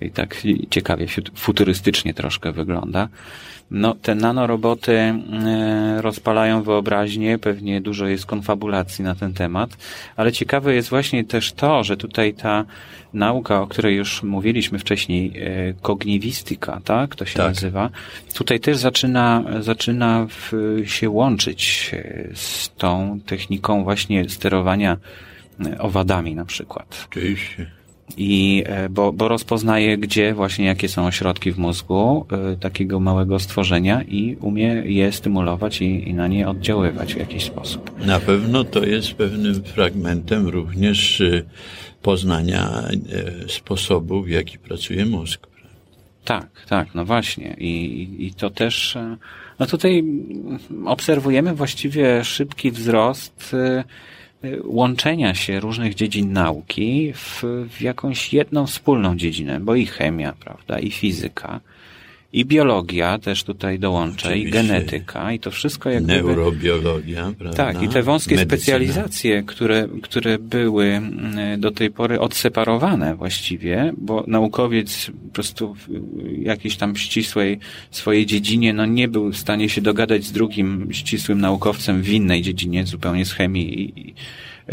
I 0.00 0.10
tak 0.10 0.42
ciekawie, 0.70 1.06
futurystycznie 1.34 2.14
troszkę 2.14 2.52
wygląda. 2.52 3.08
No, 3.70 3.94
te 3.94 4.14
nanoroboty 4.14 4.92
e, 4.92 6.02
rozpalają 6.02 6.62
wyobraźnię, 6.62 7.38
pewnie 7.38 7.80
dużo 7.80 8.06
jest 8.06 8.26
konfabulacji 8.26 9.04
na 9.04 9.14
ten 9.14 9.34
temat, 9.34 9.70
ale 10.16 10.32
ciekawe 10.32 10.74
jest 10.74 10.90
właśnie 10.90 11.24
też 11.24 11.52
to, 11.52 11.84
że 11.84 11.96
tutaj 11.96 12.34
ta 12.34 12.64
nauka, 13.14 13.62
o 13.62 13.66
której 13.66 13.96
już 13.96 14.22
mówiliśmy 14.22 14.78
wcześniej, 14.78 15.32
e, 15.36 15.72
kogniwistyka, 15.82 16.80
tak, 16.84 17.16
to 17.16 17.24
się 17.24 17.36
tak. 17.36 17.48
nazywa, 17.48 17.90
tutaj 18.34 18.60
też 18.60 18.76
zaczyna, 18.76 19.44
zaczyna 19.60 20.26
w, 20.30 20.52
się 20.86 21.10
łączyć 21.10 21.90
e, 21.92 22.28
z 22.34 22.70
tą 22.78 23.20
techniką 23.26 23.84
właśnie 23.84 24.28
sterowania 24.28 24.96
owadami 25.78 26.34
na 26.34 26.44
przykład. 26.44 27.06
Oczywiście 27.10 27.79
i 28.16 28.64
e, 28.66 28.88
bo, 28.88 29.12
bo 29.12 29.28
rozpoznaje, 29.28 29.98
gdzie 29.98 30.34
właśnie 30.34 30.64
jakie 30.64 30.88
są 30.88 31.06
ośrodki 31.06 31.52
w 31.52 31.58
mózgu 31.58 32.26
y, 32.52 32.56
takiego 32.56 33.00
małego 33.00 33.38
stworzenia 33.38 34.02
i 34.02 34.36
umie 34.40 34.82
je 34.84 35.12
stymulować 35.12 35.82
i, 35.82 36.08
i, 36.08 36.14
na 36.14 36.26
nie 36.26 36.48
oddziaływać 36.48 37.14
w 37.14 37.18
jakiś 37.18 37.44
sposób. 37.44 38.06
Na 38.06 38.20
pewno 38.20 38.64
to 38.64 38.84
jest 38.84 39.14
pewnym 39.14 39.64
fragmentem 39.64 40.48
również 40.48 41.20
y, 41.20 41.44
poznania 42.02 42.82
sposobu, 43.48 44.22
w 44.22 44.28
jaki 44.28 44.58
pracuje 44.58 45.06
mózg. 45.06 45.46
Tak, 46.24 46.48
tak, 46.68 46.94
no 46.94 47.04
właśnie. 47.04 47.56
I, 47.58 48.26
i 48.26 48.34
to 48.34 48.50
też, 48.50 48.98
no 49.58 49.66
tutaj 49.66 50.04
obserwujemy 50.84 51.54
właściwie 51.54 52.24
szybki 52.24 52.70
wzrost 52.70 53.56
łączenia 54.64 55.34
się 55.34 55.60
różnych 55.60 55.94
dziedzin 55.94 56.32
nauki 56.32 57.12
w, 57.14 57.42
w 57.70 57.80
jakąś 57.80 58.32
jedną 58.32 58.66
wspólną 58.66 59.16
dziedzinę, 59.16 59.60
bo 59.60 59.74
i 59.74 59.86
chemia, 59.86 60.32
prawda, 60.40 60.78
i 60.78 60.90
fizyka, 60.90 61.60
i 62.32 62.44
biologia 62.44 63.18
też 63.18 63.44
tutaj 63.44 63.78
dołącza, 63.78 64.28
Oczywiście. 64.28 64.48
i 64.48 64.52
genetyka, 64.52 65.32
i 65.32 65.38
to 65.38 65.50
wszystko 65.50 65.90
jakby... 65.90 66.12
Neurobiologia, 66.12 67.32
prawda? 67.38 67.56
Tak, 67.56 67.82
i 67.82 67.88
te 67.88 68.02
wąskie 68.02 68.34
Medycyna. 68.34 68.56
specjalizacje, 68.56 69.42
które, 69.42 69.88
które 70.02 70.38
były 70.38 70.84
mm, 70.86 71.60
do 71.60 71.70
tej 71.70 71.90
pory 71.90 72.20
odseparowane 72.20 73.16
właściwie, 73.16 73.92
bo 73.96 74.24
naukowiec 74.26 75.10
po 75.28 75.34
prostu 75.34 75.74
w 75.74 75.88
jakiejś 76.42 76.76
tam 76.76 76.96
ścisłej 76.96 77.58
swojej 77.90 78.26
dziedzinie, 78.26 78.72
no 78.72 78.86
nie 78.86 79.08
był 79.08 79.32
w 79.32 79.36
stanie 79.36 79.68
się 79.68 79.80
dogadać 79.80 80.24
z 80.24 80.32
drugim 80.32 80.88
ścisłym 80.92 81.40
naukowcem 81.40 82.02
w 82.02 82.08
innej 82.08 82.42
dziedzinie, 82.42 82.86
zupełnie 82.86 83.24
z 83.24 83.32
chemii 83.32 84.00
i, 84.00 84.14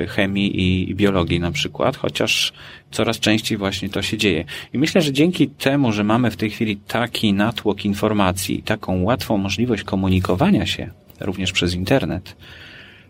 chemii 0.07 0.89
i 0.89 0.95
biologii 0.95 1.39
na 1.39 1.51
przykład, 1.51 1.97
chociaż 1.97 2.53
coraz 2.91 3.19
częściej 3.19 3.57
właśnie 3.57 3.89
to 3.89 4.01
się 4.01 4.17
dzieje. 4.17 4.45
I 4.73 4.77
myślę, 4.77 5.01
że 5.01 5.13
dzięki 5.13 5.47
temu, 5.47 5.91
że 5.91 6.03
mamy 6.03 6.31
w 6.31 6.37
tej 6.37 6.49
chwili 6.49 6.77
taki 6.77 7.33
natłok 7.33 7.85
informacji, 7.85 8.63
taką 8.63 9.03
łatwą 9.03 9.37
możliwość 9.37 9.83
komunikowania 9.83 10.65
się, 10.65 10.89
również 11.19 11.51
przez 11.51 11.73
internet, 11.73 12.35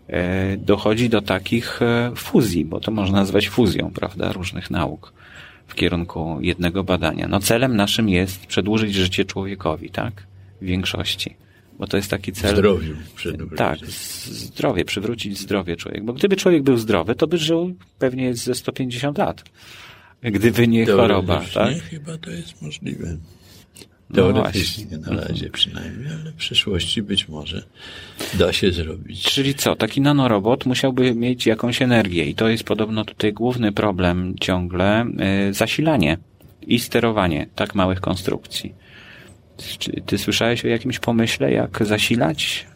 e, 0.08 0.56
dochodzi 0.56 1.08
do 1.08 1.20
takich 1.20 1.82
e, 1.82 2.12
fuzji, 2.14 2.64
bo 2.64 2.80
to 2.80 2.90
można 2.90 3.18
nazwać 3.18 3.48
fuzją, 3.48 3.90
prawda, 3.94 4.32
różnych 4.32 4.70
nauk 4.70 5.12
w 5.66 5.74
kierunku 5.74 6.38
jednego 6.40 6.84
badania. 6.84 7.28
No 7.28 7.40
celem 7.40 7.76
naszym 7.76 8.08
jest 8.08 8.46
przedłużyć 8.46 8.94
życie 8.94 9.24
człowiekowi, 9.24 9.90
tak? 9.90 10.26
W 10.62 10.64
większości 10.64 11.47
bo 11.78 11.86
to 11.86 11.96
jest 11.96 12.10
taki 12.10 12.32
cel. 12.32 12.56
Zdrowiu 12.56 12.94
przywrócić. 13.16 13.58
Tak, 13.58 13.78
zdrowie, 13.86 14.84
przywrócić 14.84 15.38
zdrowie 15.38 15.76
człowiek. 15.76 16.04
Bo 16.04 16.12
gdyby 16.12 16.36
człowiek 16.36 16.62
był 16.62 16.76
zdrowy, 16.76 17.14
to 17.14 17.26
by 17.26 17.38
żył 17.38 17.74
pewnie 17.98 18.34
ze 18.34 18.54
150 18.54 19.18
lat. 19.18 19.44
Gdyby 20.22 20.68
nie 20.68 20.86
choroba, 20.86 21.44
tak? 21.54 21.74
chyba 21.82 22.18
to 22.18 22.30
jest 22.30 22.62
możliwe. 22.62 23.16
No 24.10 24.16
Teoretycznie 24.16 24.98
no 24.98 25.14
na 25.14 25.20
razie 25.20 25.50
przynajmniej, 25.50 26.12
ale 26.12 26.30
w 26.30 26.34
przyszłości 26.34 27.02
być 27.02 27.28
może 27.28 27.62
da 28.34 28.52
się 28.52 28.72
zrobić. 28.72 29.22
Czyli 29.22 29.54
co, 29.54 29.76
taki 29.76 30.00
nanorobot 30.00 30.66
musiałby 30.66 31.14
mieć 31.14 31.46
jakąś 31.46 31.82
energię 31.82 32.24
i 32.24 32.34
to 32.34 32.48
jest 32.48 32.64
podobno 32.64 33.04
tutaj 33.04 33.32
główny 33.32 33.72
problem 33.72 34.34
ciągle, 34.40 35.06
yy, 35.46 35.54
zasilanie 35.54 36.18
i 36.62 36.78
sterowanie 36.78 37.46
tak 37.54 37.74
małych 37.74 38.00
konstrukcji. 38.00 38.74
Czy 39.78 39.92
ty 40.06 40.18
słyszałeś 40.18 40.64
o 40.64 40.68
jakimś 40.68 40.98
pomyśle, 40.98 41.52
jak 41.52 41.86
zasilać 41.86 42.66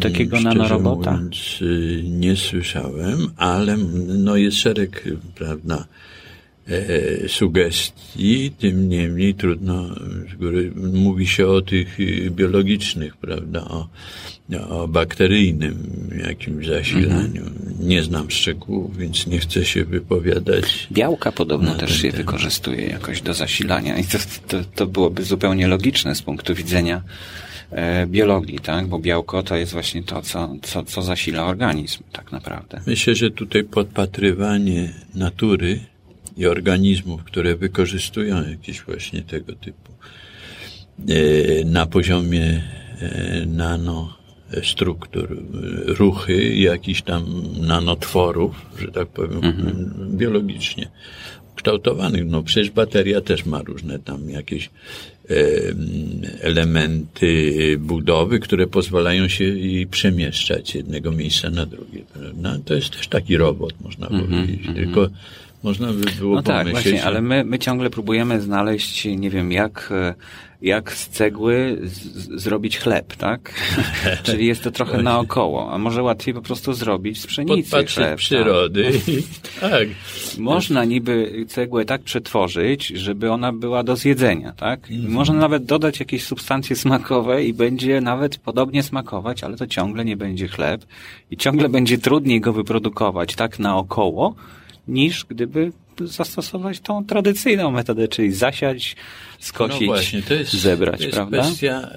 takiego 0.00 0.36
Szczerze 0.36 0.54
nanorobota? 0.54 1.12
Mówiąc, 1.12 1.58
y, 1.62 2.02
nie 2.04 2.36
słyszałem, 2.36 3.30
ale 3.36 3.76
no 4.06 4.36
jest 4.36 4.56
szereg, 4.56 5.04
prawda, 5.34 5.76
e, 5.76 6.17
sugestii, 7.28 8.50
tym 8.58 8.88
niemniej 8.88 9.34
trudno, 9.34 9.84
z 10.32 10.36
góry 10.36 10.72
mówi 10.92 11.26
się 11.26 11.46
o 11.46 11.62
tych 11.62 12.00
y, 12.00 12.30
biologicznych, 12.30 13.16
prawda, 13.16 13.64
o 13.64 13.88
o 14.68 14.88
bakteryjnym 14.88 15.76
jakimś 16.28 16.66
zasilaniu. 16.66 17.42
Mhm. 17.42 17.88
Nie 17.88 18.02
znam 18.02 18.30
szczegółów, 18.30 18.96
więc 18.96 19.26
nie 19.26 19.38
chcę 19.38 19.64
się 19.64 19.84
wypowiadać. 19.84 20.88
Białka 20.92 21.32
podobno 21.32 21.74
też 21.74 21.96
się 21.96 22.02
temat. 22.02 22.16
wykorzystuje 22.16 22.86
jakoś 22.86 23.22
do 23.22 23.34
zasilania 23.34 23.98
i 23.98 24.04
to, 24.04 24.18
to, 24.48 24.64
to 24.74 24.86
byłoby 24.86 25.22
zupełnie 25.22 25.66
logiczne 25.66 26.14
z 26.14 26.22
punktu 26.22 26.54
widzenia 26.54 27.02
e, 27.70 28.06
biologii, 28.06 28.58
tak? 28.58 28.86
Bo 28.86 28.98
białko 28.98 29.42
to 29.42 29.56
jest 29.56 29.72
właśnie 29.72 30.02
to, 30.02 30.22
co, 30.22 30.56
co, 30.62 30.82
co 30.82 31.02
zasila 31.02 31.46
organizm 31.46 32.02
tak 32.12 32.32
naprawdę. 32.32 32.80
Myślę, 32.86 33.14
że 33.14 33.30
tutaj 33.30 33.64
podpatrywanie 33.64 34.92
natury 35.14 35.80
i 36.38 36.46
organizmów, 36.46 37.24
które 37.24 37.56
wykorzystują 37.56 38.48
jakieś 38.50 38.80
właśnie 38.82 39.22
tego 39.22 39.52
typu 39.52 39.92
e, 41.08 41.64
na 41.64 41.86
poziomie 41.86 42.62
e, 43.00 43.46
nano 43.46 44.18
struktur, 44.62 45.42
ruchy 45.86 46.54
jakichś 46.54 47.02
tam 47.02 47.24
nanotworów, 47.60 48.66
że 48.78 48.88
tak 48.88 49.08
powiem, 49.08 49.44
mhm. 49.44 49.92
biologicznie 50.16 50.88
kształtowanych. 51.54 52.26
No 52.26 52.42
przecież 52.42 52.70
bateria 52.70 53.20
też 53.20 53.46
ma 53.46 53.62
różne 53.62 53.98
tam 53.98 54.30
jakieś 54.30 54.70
elementy 56.40 57.76
budowy, 57.80 58.38
które 58.38 58.66
pozwalają 58.66 59.28
się 59.28 59.44
i 59.44 59.86
przemieszczać 59.86 60.70
z 60.70 60.74
jednego 60.74 61.12
miejsca 61.12 61.50
na 61.50 61.66
drugie. 61.66 62.02
No, 62.36 62.58
to 62.58 62.74
jest 62.74 62.90
też 62.90 63.08
taki 63.08 63.36
robot, 63.36 63.74
można 63.80 64.06
mhm. 64.06 64.30
powiedzieć. 64.30 64.66
Mhm. 64.66 64.76
Tylko 64.76 65.08
Można 65.62 65.92
by 65.92 66.04
było 66.18 66.34
No 66.34 66.42
tak, 66.42 66.58
pomyśleć... 66.66 66.84
właśnie, 66.84 67.04
ale 67.04 67.22
my, 67.22 67.44
my 67.44 67.58
ciągle 67.58 67.90
próbujemy 67.90 68.40
znaleźć, 68.40 69.04
nie 69.04 69.30
wiem, 69.30 69.52
jak, 69.52 69.88
e, 69.92 70.14
jak 70.62 70.92
z 70.92 71.08
cegły 71.08 71.78
z, 71.82 71.92
z, 71.92 72.42
zrobić 72.42 72.78
chleb, 72.78 73.16
tak? 73.16 73.54
Czyli 74.22 74.46
jest 74.46 74.62
to 74.64 74.70
trochę 74.70 75.02
naokoło, 75.02 75.72
a 75.72 75.78
może 75.78 76.02
łatwiej 76.02 76.34
po 76.34 76.42
prostu 76.42 76.72
zrobić 76.72 77.20
z 77.20 77.26
pszenicy 77.26 77.62
Podpatrzeć 77.70 77.94
chleb. 77.94 78.08
tak? 78.08 78.18
przyrody. 78.18 78.90
i- 79.08 79.22
tak. 79.60 79.88
Można 80.38 80.84
niby 80.84 81.44
cegłę 81.48 81.84
tak 81.84 82.02
przetworzyć, 82.02 82.86
żeby 82.86 83.30
ona 83.32 83.52
była 83.52 83.82
do 83.82 83.96
zjedzenia, 83.96 84.52
tak? 84.52 84.90
Mhm. 84.90 85.12
Można 85.12 85.34
nawet 85.34 85.64
dodać 85.64 86.00
jakieś 86.00 86.24
substancje 86.24 86.76
smakowe 86.76 87.44
i 87.44 87.52
będzie 87.54 88.00
nawet 88.00 88.38
podobnie 88.38 88.82
smakować, 88.82 89.44
ale 89.44 89.56
to 89.56 89.66
ciągle 89.66 90.04
nie 90.04 90.16
będzie 90.16 90.48
chleb 90.48 90.84
i 91.30 91.36
ciągle 91.36 91.68
będzie 91.68 91.98
trudniej 91.98 92.40
go 92.40 92.52
wyprodukować 92.52 93.34
tak 93.34 93.58
naokoło, 93.58 94.34
niż 94.88 95.24
gdyby 95.24 95.72
zastosować 96.00 96.80
tą 96.80 97.04
tradycyjną 97.04 97.70
metodę, 97.70 98.08
czyli 98.08 98.32
zasiać, 98.32 98.96
skosić, 99.38 99.80
no 99.80 99.86
właśnie, 99.86 100.22
to 100.22 100.34
jest, 100.34 100.52
zebrać, 100.52 100.98
to 100.98 101.04
jest 101.04 101.16
prawda? 101.16 101.42
kwestia, 101.42 101.90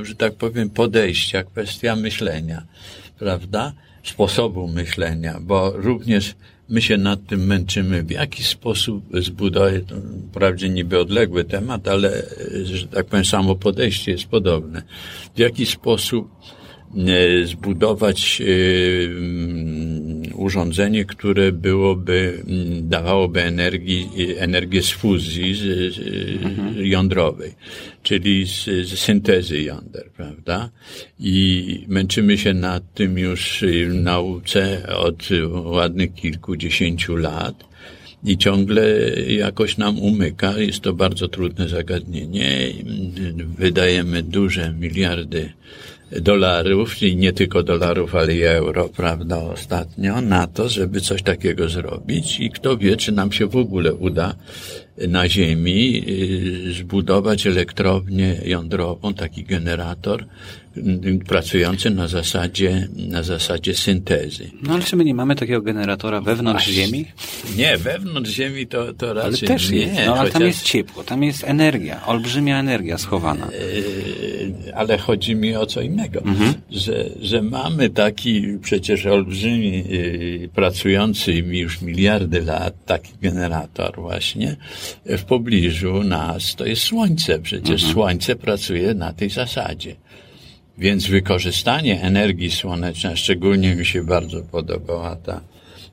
e, 0.00 0.04
że 0.04 0.14
tak 0.14 0.34
powiem, 0.34 0.70
podejścia, 0.70 1.44
kwestia 1.44 1.96
myślenia, 1.96 2.62
prawda? 3.18 3.72
Sposobu 4.02 4.68
myślenia, 4.68 5.38
bo 5.40 5.70
również 5.70 6.34
my 6.68 6.82
się 6.82 6.96
nad 6.96 7.26
tym 7.26 7.46
męczymy, 7.46 8.02
w 8.02 8.10
jaki 8.10 8.44
sposób 8.44 9.04
zbudować, 9.12 9.74
wprawdzie 10.30 10.68
niby 10.68 11.00
odległy 11.00 11.44
temat, 11.44 11.88
ale, 11.88 12.08
e, 12.12 12.64
że 12.64 12.88
tak 12.88 13.06
powiem, 13.06 13.24
samo 13.24 13.54
podejście 13.54 14.12
jest 14.12 14.26
podobne. 14.26 14.82
W 15.34 15.38
jaki 15.38 15.66
sposób 15.66 16.30
e, 16.96 17.46
zbudować 17.46 18.42
urządzenie, 20.36 21.04
które 21.04 21.52
byłoby, 21.52 22.42
mm, 22.48 22.88
dawałoby 22.88 23.42
energii, 23.42 24.08
energię 24.38 24.82
z 24.82 24.90
fuzji 24.90 25.54
z, 25.54 25.94
z, 25.94 26.00
jądrowej, 26.76 27.54
czyli 28.02 28.46
z, 28.46 28.64
z 28.64 28.98
syntezy 28.98 29.62
jąder, 29.62 30.10
prawda? 30.16 30.70
I 31.20 31.84
męczymy 31.88 32.38
się 32.38 32.54
nad 32.54 32.94
tym 32.94 33.18
już 33.18 33.64
w 33.88 33.94
nauce 33.94 34.88
od 34.96 35.28
ładnych 35.64 36.14
kilkudziesięciu 36.14 37.16
lat. 37.16 37.64
I 38.24 38.38
ciągle 38.38 38.82
jakoś 39.28 39.76
nam 39.76 39.98
umyka. 39.98 40.58
Jest 40.58 40.80
to 40.80 40.92
bardzo 40.92 41.28
trudne 41.28 41.68
zagadnienie. 41.68 42.72
Wydajemy 43.58 44.22
duże 44.22 44.74
miliardy 44.80 45.52
dolarów, 46.10 47.02
i 47.02 47.16
nie 47.16 47.32
tylko 47.32 47.62
dolarów, 47.62 48.14
ale 48.14 48.34
i 48.34 48.42
euro, 48.42 48.88
prawda, 48.88 49.38
ostatnio, 49.38 50.20
na 50.20 50.46
to, 50.46 50.68
żeby 50.68 51.00
coś 51.00 51.22
takiego 51.22 51.68
zrobić. 51.68 52.40
I 52.40 52.50
kto 52.50 52.76
wie, 52.76 52.96
czy 52.96 53.12
nam 53.12 53.32
się 53.32 53.46
w 53.46 53.56
ogóle 53.56 53.94
uda 53.94 54.34
na 55.08 55.28
Ziemi 55.28 56.04
y, 56.68 56.72
zbudować 56.72 57.46
elektrownię 57.46 58.36
jądrową, 58.44 59.14
taki 59.14 59.44
generator 59.44 60.24
y, 60.76 61.18
pracujący 61.28 61.90
na 61.90 62.08
zasadzie, 62.08 62.88
na 62.96 63.22
zasadzie 63.22 63.74
syntezy. 63.74 64.50
No 64.62 64.74
ale 64.74 64.82
czy 64.82 64.96
my 64.96 65.04
nie 65.04 65.14
mamy 65.14 65.34
takiego 65.36 65.62
generatora 65.62 66.20
wewnątrz 66.20 66.64
Właśnie. 66.64 66.84
Ziemi? 66.86 67.04
Nie, 67.56 67.76
wewnątrz 67.78 68.30
Ziemi 68.30 68.66
to, 68.66 68.92
to 68.94 69.10
Ale 69.10 69.22
raczej 69.30 69.48
też 69.48 69.70
nie. 69.70 69.78
jest, 69.78 69.94
no 70.06 70.14
ale 70.14 70.30
tam 70.30 70.42
chociaż- 70.42 70.46
jest 70.46 70.62
ciepło, 70.62 71.04
tam 71.04 71.22
jest 71.22 71.44
energia, 71.44 72.06
olbrzymia 72.06 72.58
energia 72.60 72.98
schowana. 72.98 73.48
Yy, 73.52 74.74
ale 74.74 74.98
chodzi 74.98 75.34
mi 75.34 75.56
o 75.56 75.66
co 75.66 75.80
innego, 75.80 76.22
że, 76.70 77.04
że 77.20 77.42
mamy 77.42 77.90
taki 77.90 78.42
przecież 78.62 79.06
olbrzymi, 79.06 79.84
yy, 79.88 80.48
pracujący 80.54 81.32
już 81.32 81.82
miliardy 81.82 82.40
lat, 82.42 82.74
taki 82.84 83.12
generator 83.22 83.94
właśnie 84.00 84.56
w 85.04 85.24
pobliżu 85.24 86.02
nas, 86.02 86.54
to 86.54 86.66
jest 86.66 86.82
Słońce. 86.82 87.38
Przecież 87.38 87.84
Słońce 87.84 88.36
pracuje 88.36 88.94
na 88.94 89.12
tej 89.12 89.30
zasadzie. 89.30 89.96
Więc 90.78 91.06
wykorzystanie 91.06 92.02
energii 92.02 92.50
słonecznej, 92.50 93.16
szczególnie 93.16 93.74
mi 93.74 93.86
się 93.86 94.04
bardzo 94.04 94.42
podobała 94.42 95.16
ta, 95.16 95.40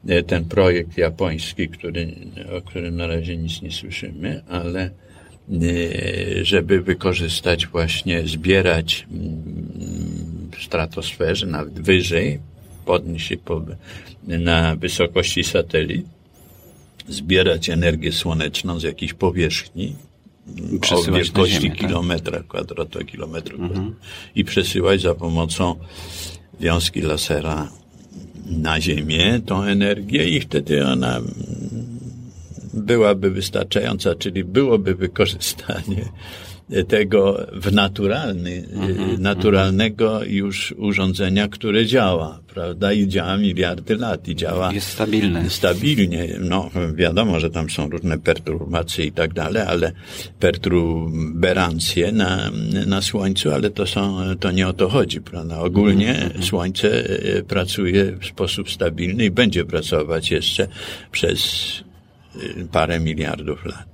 e, 0.08 0.23
ten 0.23 0.45
projekt 0.45 0.97
japoński, 0.97 1.69
który, 1.69 2.15
o 2.58 2.62
którym 2.62 2.95
na 2.95 3.08
razie 3.08 3.38
nic 3.38 3.62
nie 3.62 3.71
słyszymy, 3.71 4.41
ale 4.49 4.82
e, 4.84 4.89
żeby 6.45 6.82
wykorzystać 6.82 7.67
właśnie, 7.67 8.27
zbierać 8.27 9.08
mm, 9.12 10.51
w 10.60 10.63
stratosferze, 10.63 11.45
nawet 11.45 11.73
wyżej, 11.73 12.39
podnieść 12.86 13.27
się 13.27 13.38
po, 13.38 13.62
na 14.27 14.75
wysokości 14.75 15.43
satelit, 15.43 16.06
zbierać 17.08 17.70
energię 17.70 18.12
słoneczną 18.12 18.80
z 18.80 18.84
jakiejś 18.84 19.13
powierzchni, 19.13 19.96
o 20.92 21.12
wielkości 21.12 21.62
Ziemię, 21.62 21.70
tak? 21.70 21.80
kilometra 21.80 22.44
kwadratowego, 22.48 23.12
kilometru 23.12 23.58
i 24.36 24.44
przesyłać 24.44 25.02
za 25.02 25.16
pomocą 25.16 25.76
wiązki 26.60 27.02
lasera 27.02 27.72
na 28.46 28.82
Ziemię 28.82 29.42
tą 29.46 29.63
energię 29.63 30.30
i 30.30 30.39
wtedy 30.39 30.86
ona 30.88 31.22
byłaby 32.74 33.32
wystarczająca, 33.32 34.16
czyli 34.16 34.44
byłoby 34.44 34.96
wykorzystanie 34.96 36.06
tego 36.88 37.47
w 37.54 37.73
naturalny, 37.73 38.67
naturalnego 39.17 40.23
już 40.23 40.73
urządzenia, 40.78 41.47
które 41.47 41.86
działa, 41.86 42.39
prawda? 42.54 42.93
I 42.93 43.08
działa 43.08 43.38
miliardy 43.38 43.95
lat 43.95 44.28
i 44.28 44.36
działa 44.36 44.73
Jest 44.73 44.88
stabilny. 44.88 45.49
stabilnie. 45.49 46.30
No, 46.39 46.69
wiadomo, 46.95 47.39
że 47.39 47.49
tam 47.49 47.69
są 47.69 47.89
różne 47.89 48.19
perturbacje 48.19 49.06
i 49.06 49.12
tak 49.12 49.34
dalej, 49.34 49.63
ale 49.67 49.91
perturberancje 50.39 52.12
na, 52.12 52.52
na 52.88 53.02
Słońcu, 53.02 53.52
ale 53.52 53.69
to 53.69 53.88
są, 53.88 54.17
to 54.39 54.52
nie 54.52 54.67
o 54.67 54.73
to 54.73 54.89
chodzi, 54.89 55.21
prawda? 55.21 55.60
Ogólnie 55.60 56.30
Słońce 56.41 56.89
e, 57.10 57.43
pracuje 57.43 58.17
w 58.21 58.26
sposób 58.26 58.71
stabilny 58.71 59.26
i 59.26 59.32
będzie 59.32 59.65
pracować 59.65 60.32
jeszcze 60.32 60.67
przez 61.12 61.41
e, 62.36 62.39
parę 62.71 62.99
miliardów 62.99 63.65
lat. 63.65 63.88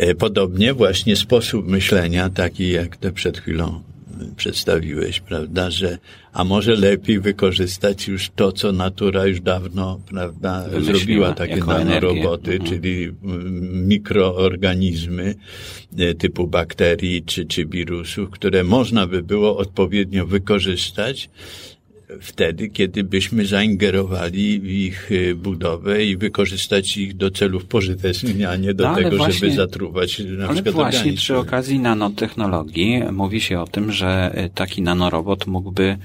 E, 0.00 0.14
Podobnie 0.14 0.74
właśnie 0.74 1.16
sposób 1.16 1.68
myślenia, 1.68 2.30
taki 2.30 2.70
jak 2.70 2.96
te 2.96 3.12
przed 3.12 3.38
chwilą 3.38 3.82
przedstawiłeś, 4.36 5.20
prawda, 5.20 5.70
że 5.70 5.98
a 6.32 6.44
może 6.44 6.76
lepiej 6.76 7.20
wykorzystać 7.20 8.08
już 8.08 8.30
to, 8.36 8.52
co 8.52 8.72
natura 8.72 9.26
już 9.26 9.40
dawno, 9.40 10.00
prawda, 10.10 10.64
Wymyśliła 10.68 10.96
zrobiła 10.98 11.32
takie 11.32 11.56
nanoroboty, 11.56 12.52
Mhm. 12.52 12.70
czyli 12.70 13.04
mm, 13.24 13.88
mikroorganizmy 13.88 15.34
e, 15.98 16.14
typu 16.14 16.46
bakterii 16.46 17.22
czy, 17.22 17.44
czy 17.44 17.66
wirusów, 17.66 18.30
które 18.30 18.64
można 18.64 19.06
by 19.06 19.22
było 19.22 19.56
odpowiednio 19.56 20.26
wykorzystać 20.26 21.30
wtedy, 22.20 22.68
kiedy 22.68 23.04
byśmy 23.04 23.46
zaingerowali 23.46 24.60
w 24.60 24.66
ich 24.70 25.10
e, 25.30 25.34
budowę 25.34 26.04
i 26.04 26.16
wykorzystać 26.16 26.96
ich 26.96 27.16
do 27.16 27.30
celów 27.30 27.64
pożytecznych, 27.64 28.48
a 28.48 28.56
nie 28.56 28.74
do 28.74 28.84
No, 28.84 28.90
ale 28.90 29.04
tego, 29.04 29.16
właśnie- 29.16 29.34
żeby 29.34 29.52
zatruwać 29.52 30.18
na 30.18 30.44
Ale 30.44 30.54
przykład 30.54 30.74
właśnie 30.74 30.98
organizm. 30.98 31.16
przy 31.16 31.36
okazji 31.38 31.78
nanotechnologii 31.78 33.02
mówi 33.12 33.40
się 33.40 33.60
o 33.60 33.66
tym, 33.66 33.92
że 33.92 34.38
y, 34.44 34.50
taki 34.54 34.82
nanorobot 34.82 35.46
mógłby 35.46 35.98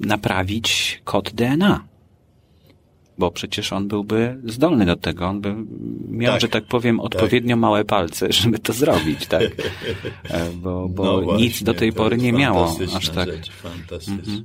naprawić 0.00 1.00
kod 1.04 1.30
DNA. 1.34 1.84
Bo 3.18 3.30
przecież 3.30 3.72
on 3.72 3.88
byłby 3.88 4.36
zdolny 4.44 4.86
do 4.86 4.96
tego. 4.96 5.26
On 5.26 5.40
by 5.40 5.54
miał, 6.08 6.32
Tak. 6.32 6.40
że 6.40 6.48
tak 6.48 6.64
powiem, 6.64 7.00
odpowiednio 7.00 7.56
małe 7.56 7.84
palce, 7.84 8.32
żeby 8.42 8.58
to 8.58 8.72
zrobić, 8.72 9.26
tak? 9.26 9.42
E, 10.30 10.50
Bo, 10.62 10.88
bo 10.88 11.04
No 11.04 11.20
właśnie, 11.22 11.44
nic 11.44 11.62
do 11.62 11.74
tej 11.74 11.92
pory 11.92 12.16
nie 12.16 12.32
miało 12.32 12.76
aż 12.96 13.08
tak. 13.08 13.28
Rzecz, 13.28 13.50
fantastyczna. 13.50 14.42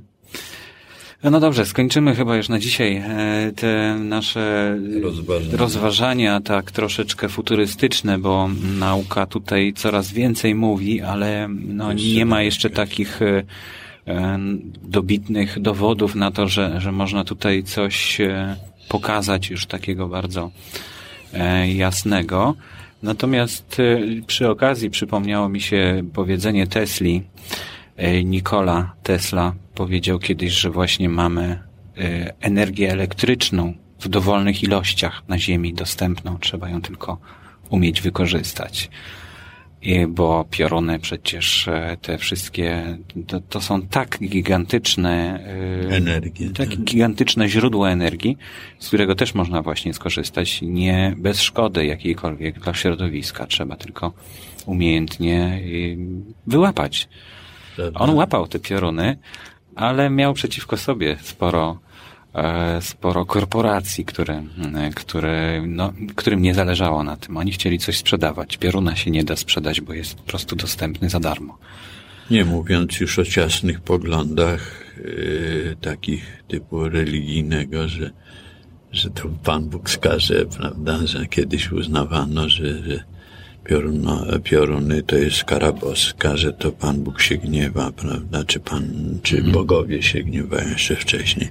No 1.30 1.40
dobrze, 1.40 1.66
skończymy 1.66 2.14
chyba 2.14 2.36
już 2.36 2.48
na 2.48 2.58
dzisiaj 2.58 2.96
e, 2.96 3.52
te 3.56 3.96
nasze 4.00 4.76
Rozważania. 5.02 5.56
rozważania 5.56 6.40
tak 6.40 6.70
troszeczkę 6.70 7.28
futurystyczne, 7.28 8.18
bo 8.18 8.48
nauka 8.78 9.26
tutaj 9.26 9.72
coraz 9.76 10.12
więcej 10.12 10.54
mówi, 10.54 11.00
ale 11.00 11.48
no, 11.50 11.92
nie 11.92 12.26
ma 12.26 12.42
jeszcze 12.42 12.70
takich 12.70 13.22
e, 13.22 13.42
e, 14.06 14.38
dobitnych 14.82 15.60
dowodów 15.60 16.14
na 16.14 16.30
to, 16.30 16.48
że, 16.48 16.80
że 16.80 16.92
można 16.92 17.24
tutaj 17.24 17.62
coś 17.62 18.18
pokazać 18.88 19.50
już 19.50 19.66
takiego 19.66 20.08
bardzo 20.08 20.50
jasnego. 21.74 22.54
Natomiast 23.02 23.76
przy 24.26 24.50
okazji 24.50 24.90
przypomniało 24.90 25.48
mi 25.48 25.60
się 25.60 26.02
powiedzenie 26.14 26.66
Tesli. 26.66 27.22
E, 27.96 28.24
Nikola 28.24 28.94
Tesla 29.02 29.54
powiedział 29.74 30.18
kiedyś, 30.18 30.52
że 30.52 30.70
właśnie 30.70 31.08
mamy 31.08 31.42
e, 31.98 32.34
energię 32.40 32.92
elektryczną 32.92 33.74
w 34.00 34.08
dowolnych 34.08 34.62
ilościach 34.62 35.22
na 35.28 35.38
Ziemi 35.38 35.74
dostępną. 35.74 36.38
Trzeba 36.38 36.68
ją 36.68 36.82
tylko 36.82 37.18
umieć 37.70 38.00
wykorzystać. 38.00 38.90
bo 40.08 40.44
pioruny 40.50 40.98
przecież 40.98 41.68
e, 41.68 41.96
te 42.02 42.18
wszystkie, 42.18 42.98
to, 43.26 43.40
to 43.40 43.60
są 43.60 43.82
tak 43.82 44.18
gigantyczne 44.18 45.40
e, 45.90 45.96
energie, 45.96 46.50
tak, 46.50 46.68
tak 46.68 46.78
gigantyczne 46.78 47.48
źródło 47.48 47.90
energii, 47.90 48.36
z 48.78 48.88
którego 48.88 49.14
też 49.14 49.34
można 49.34 49.62
właśnie 49.62 49.94
skorzystać, 49.94 50.62
nie 50.62 51.14
bez 51.16 51.40
szkody 51.40 51.86
jakiejkolwiek 51.86 52.60
dla 52.60 52.74
środowiska. 52.74 53.46
Trzeba 53.46 53.76
tylko 53.76 54.12
umiejętnie 54.66 55.60
wyłapać. 56.46 57.08
On 57.94 58.10
łapał 58.10 58.48
te 58.48 58.58
pioruny, 58.58 59.18
ale 59.74 60.10
miał 60.10 60.34
przeciwko 60.34 60.76
sobie 60.76 61.16
sporo 61.22 61.78
E, 62.36 62.82
sporo 62.82 63.26
korporacji, 63.26 64.04
które, 64.04 64.42
które, 64.94 65.62
no, 65.66 65.92
którym 66.16 66.42
nie 66.42 66.54
zależało 66.54 67.04
na 67.04 67.16
tym. 67.16 67.36
Oni 67.36 67.52
chcieli 67.52 67.78
coś 67.78 67.96
sprzedawać. 67.96 68.56
Pioruna 68.56 68.96
się 68.96 69.10
nie 69.10 69.24
da 69.24 69.36
sprzedać, 69.36 69.80
bo 69.80 69.92
jest 69.92 70.14
po 70.14 70.22
prostu 70.22 70.56
dostępny 70.56 71.10
za 71.10 71.20
darmo. 71.20 71.58
Nie 72.30 72.44
mówiąc 72.44 73.00
już 73.00 73.18
o 73.18 73.24
ciasnych 73.24 73.80
poglądach 73.80 74.84
yy, 75.04 75.76
takich 75.80 76.42
typu 76.48 76.88
religijnego, 76.88 77.88
że, 77.88 78.10
że 78.92 79.10
to 79.10 79.28
Pan 79.44 79.68
Bóg 79.68 79.90
skaże, 79.90 80.46
prawda, 80.46 81.06
że 81.06 81.26
kiedyś 81.26 81.72
uznawano, 81.72 82.48
że, 82.48 82.82
że 82.84 83.04
pioruno, 83.68 84.26
pioruny 84.44 85.02
to 85.02 85.16
jest 85.16 85.44
kara 85.44 85.72
boska, 85.72 86.36
że 86.36 86.52
to 86.52 86.72
Pan 86.72 87.02
Bóg 87.02 87.20
się 87.20 87.36
gniewa, 87.36 87.92
prawda, 87.92 88.44
czy 88.44 88.60
Pan, 88.60 89.18
czy 89.22 89.36
mhm. 89.36 89.52
bogowie 89.52 90.02
się 90.02 90.22
gniewają 90.22 90.68
jeszcze 90.68 90.96
wcześniej 90.96 91.48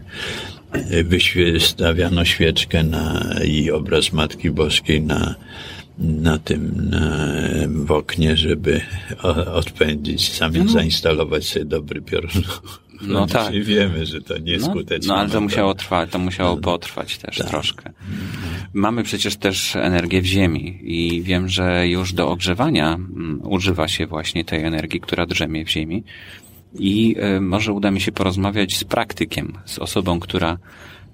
wystawiano 1.04 2.25
świeczkę 2.25 2.84
na, 2.84 3.36
i 3.45 3.71
obraz 3.71 4.13
Matki 4.13 4.51
Boskiej 4.51 5.01
na, 5.01 5.36
na 5.99 6.38
tym 6.38 6.89
na, 6.89 7.28
w 7.67 7.91
oknie, 7.91 8.38
żeby 8.38 8.82
odpędzić, 9.54 10.34
sami 10.34 10.60
no. 10.60 10.71
zainstalować 10.71 11.45
sobie 11.45 11.65
dobry 11.65 12.01
piorun. 12.01 12.43
No, 13.02 13.20
no 13.20 13.28
tak. 13.28 13.54
Wiemy, 13.64 14.06
że 14.06 14.22
to 14.22 14.38
nieskuteczne. 14.38 15.08
No, 15.08 15.14
no 15.14 15.20
ale 15.20 15.30
to 15.30 15.42
musiało 15.42 15.76
trwać, 15.76 16.10
to 16.12 16.20
musiało 16.20 16.56
no, 16.56 16.62
potrwać 16.62 17.18
też 17.18 17.38
tak. 17.38 17.48
troszkę. 17.48 17.92
Mamy 18.74 19.04
przecież 19.04 19.36
też 19.36 19.76
energię 19.76 20.22
w 20.22 20.26
ziemi 20.26 20.80
i 20.84 21.22
wiem, 21.24 21.50
że 21.50 21.88
już 21.88 22.14
do 22.14 22.30
ogrzewania 22.30 22.94
mm, 22.94 23.42
używa 23.44 23.88
się 23.88 24.06
właśnie 24.08 24.46
tej 24.46 24.64
energii, 24.64 25.00
która 25.00 25.26
drzemie 25.26 25.66
w 25.66 25.70
ziemi 25.70 26.04
i 26.80 27.16
e, 27.20 27.42
może 27.42 27.74
uda 27.74 27.92
mi 27.92 28.02
się 28.02 28.12
porozmawiać 28.12 28.78
z 28.78 28.84
praktykiem, 28.84 29.54
z 29.66 29.80
osobą, 29.80 30.20
która 30.20 30.58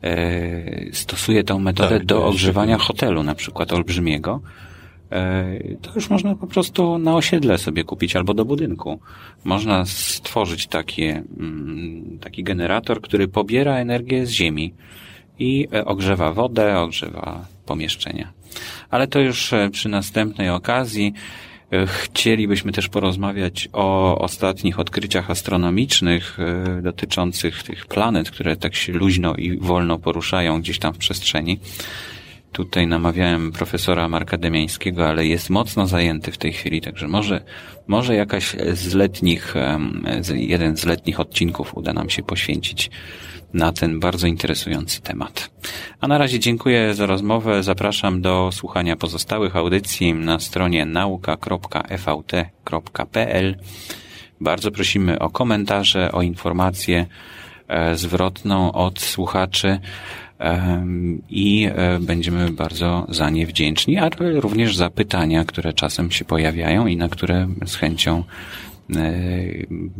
e, 0.04 0.94
stosuje 0.94 1.44
tę 1.44 1.60
metodę 1.60 1.98
tak, 1.98 2.06
do 2.06 2.26
ogrzewania 2.26 2.78
hotelu, 2.78 3.24
na 3.24 3.36
przykład 3.36 3.74
olbrzymiego. 3.74 4.42
E, 5.12 5.60
to 5.82 5.92
już 5.96 6.10
można 6.10 6.36
po 6.36 6.48
prostu 6.48 6.98
na 6.98 7.16
osiedle 7.16 7.58
sobie 7.58 7.84
kupić 7.84 8.16
albo 8.16 8.34
do 8.34 8.46
budynku. 8.46 9.00
Można 9.44 9.86
stworzyć 9.86 10.68
takie, 10.68 11.24
mm, 11.40 12.20
taki 12.22 12.44
generator, 12.44 13.02
który 13.02 13.28
pobiera 13.28 13.76
energię 13.76 14.26
z 14.26 14.30
ziemi 14.30 14.74
i 15.40 15.68
ogrzewa 15.86 16.34
wodę, 16.34 16.80
ogrzewa 16.80 17.46
pomieszczenia. 17.66 18.32
Ale 18.90 19.08
to 19.08 19.20
już 19.20 19.52
przy 19.72 19.90
następnej 19.90 20.50
okazji. 20.50 21.14
Chcielibyśmy 21.88 22.72
też 22.72 22.88
porozmawiać 22.88 23.70
o 23.74 24.18
ostatnich 24.18 24.80
odkryciach 24.80 25.32
astronomicznych 25.32 26.38
e, 26.40 26.82
dotyczących 26.82 27.64
tych 27.64 27.86
planet, 27.86 28.32
które 28.32 28.56
tak 28.56 28.76
się 28.76 28.94
luźno 28.94 29.36
i 29.36 29.58
wolno 29.58 30.00
poruszają 30.00 30.62
gdzieś 30.62 30.80
tam 30.80 30.94
w 30.94 30.98
przestrzeni. 30.98 31.60
Tutaj 32.52 32.88
namawiałem 32.88 33.52
profesora 33.52 34.10
Marka 34.10 34.38
Demiańskiego, 34.38 35.08
ale 35.08 35.26
jest 35.26 35.50
mocno 35.50 35.88
zajęty 35.88 36.32
w 36.32 36.38
tej 36.38 36.54
chwili, 36.54 36.82
także 36.82 37.08
może, 37.08 37.42
może 37.88 38.16
jakaś 38.16 38.56
z 38.74 38.94
letnich, 38.94 39.54
jeden 40.34 40.78
z 40.78 40.86
letnich 40.86 41.20
odcinków 41.20 41.78
uda 41.78 41.94
nam 41.94 42.10
się 42.10 42.24
poświęcić 42.24 42.92
na 43.54 43.72
ten 43.72 44.00
bardzo 44.00 44.28
interesujący 44.28 45.02
temat. 45.02 45.50
A 46.02 46.08
na 46.08 46.18
razie 46.18 46.40
dziękuję 46.40 46.94
za 46.94 47.06
rozmowę. 47.06 47.64
Zapraszam 47.64 48.22
do 48.22 48.50
słuchania 48.52 48.96
pozostałych 48.96 49.56
audycji 49.56 50.14
na 50.14 50.40
stronie 50.40 50.86
nauka.evt.pl. 50.86 51.56
Bardzo 54.42 54.72
prosimy 54.72 55.20
o 55.20 55.30
komentarze, 55.30 56.12
o 56.12 56.22
informację 56.22 57.06
e, 57.68 57.96
zwrotną 57.96 58.72
od 58.72 59.00
słuchaczy 59.00 59.80
i 61.30 61.68
e, 61.76 62.00
będziemy 62.00 62.52
bardzo 62.52 63.06
za 63.10 63.30
nie 63.30 63.48
wdzięczni, 63.48 63.98
ale 63.98 64.12
również 64.20 64.76
za 64.76 64.90
pytania, 64.90 65.46
które 65.46 65.74
czasem 65.74 66.12
się 66.12 66.26
pojawiają 66.26 66.88
i 66.88 66.98
na 66.98 67.10
które 67.10 67.48
z 67.66 67.76
chęcią 67.76 68.24
e, 68.96 69.14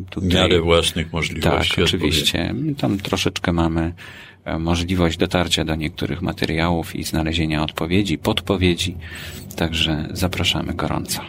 tutaj... 0.10 0.30
W 0.30 0.34
miarę 0.34 0.62
własnych 0.62 1.14
możliwości. 1.14 1.76
Tak, 1.76 1.86
oczywiście. 1.86 2.54
Tam 2.78 2.98
troszeczkę 2.98 3.54
mamy 3.54 3.94
e, 4.46 4.60
możliwość 4.60 5.18
dotarcia 5.18 5.66
do 5.66 5.76
niektórych 5.76 6.22
materiałów 6.22 6.96
i 6.96 7.04
znalezienia 7.04 7.64
odpowiedzi, 7.64 8.18
podpowiedzi, 8.18 8.96
także 9.56 10.08
zapraszamy 10.12 10.74
gorąco. 10.74 11.22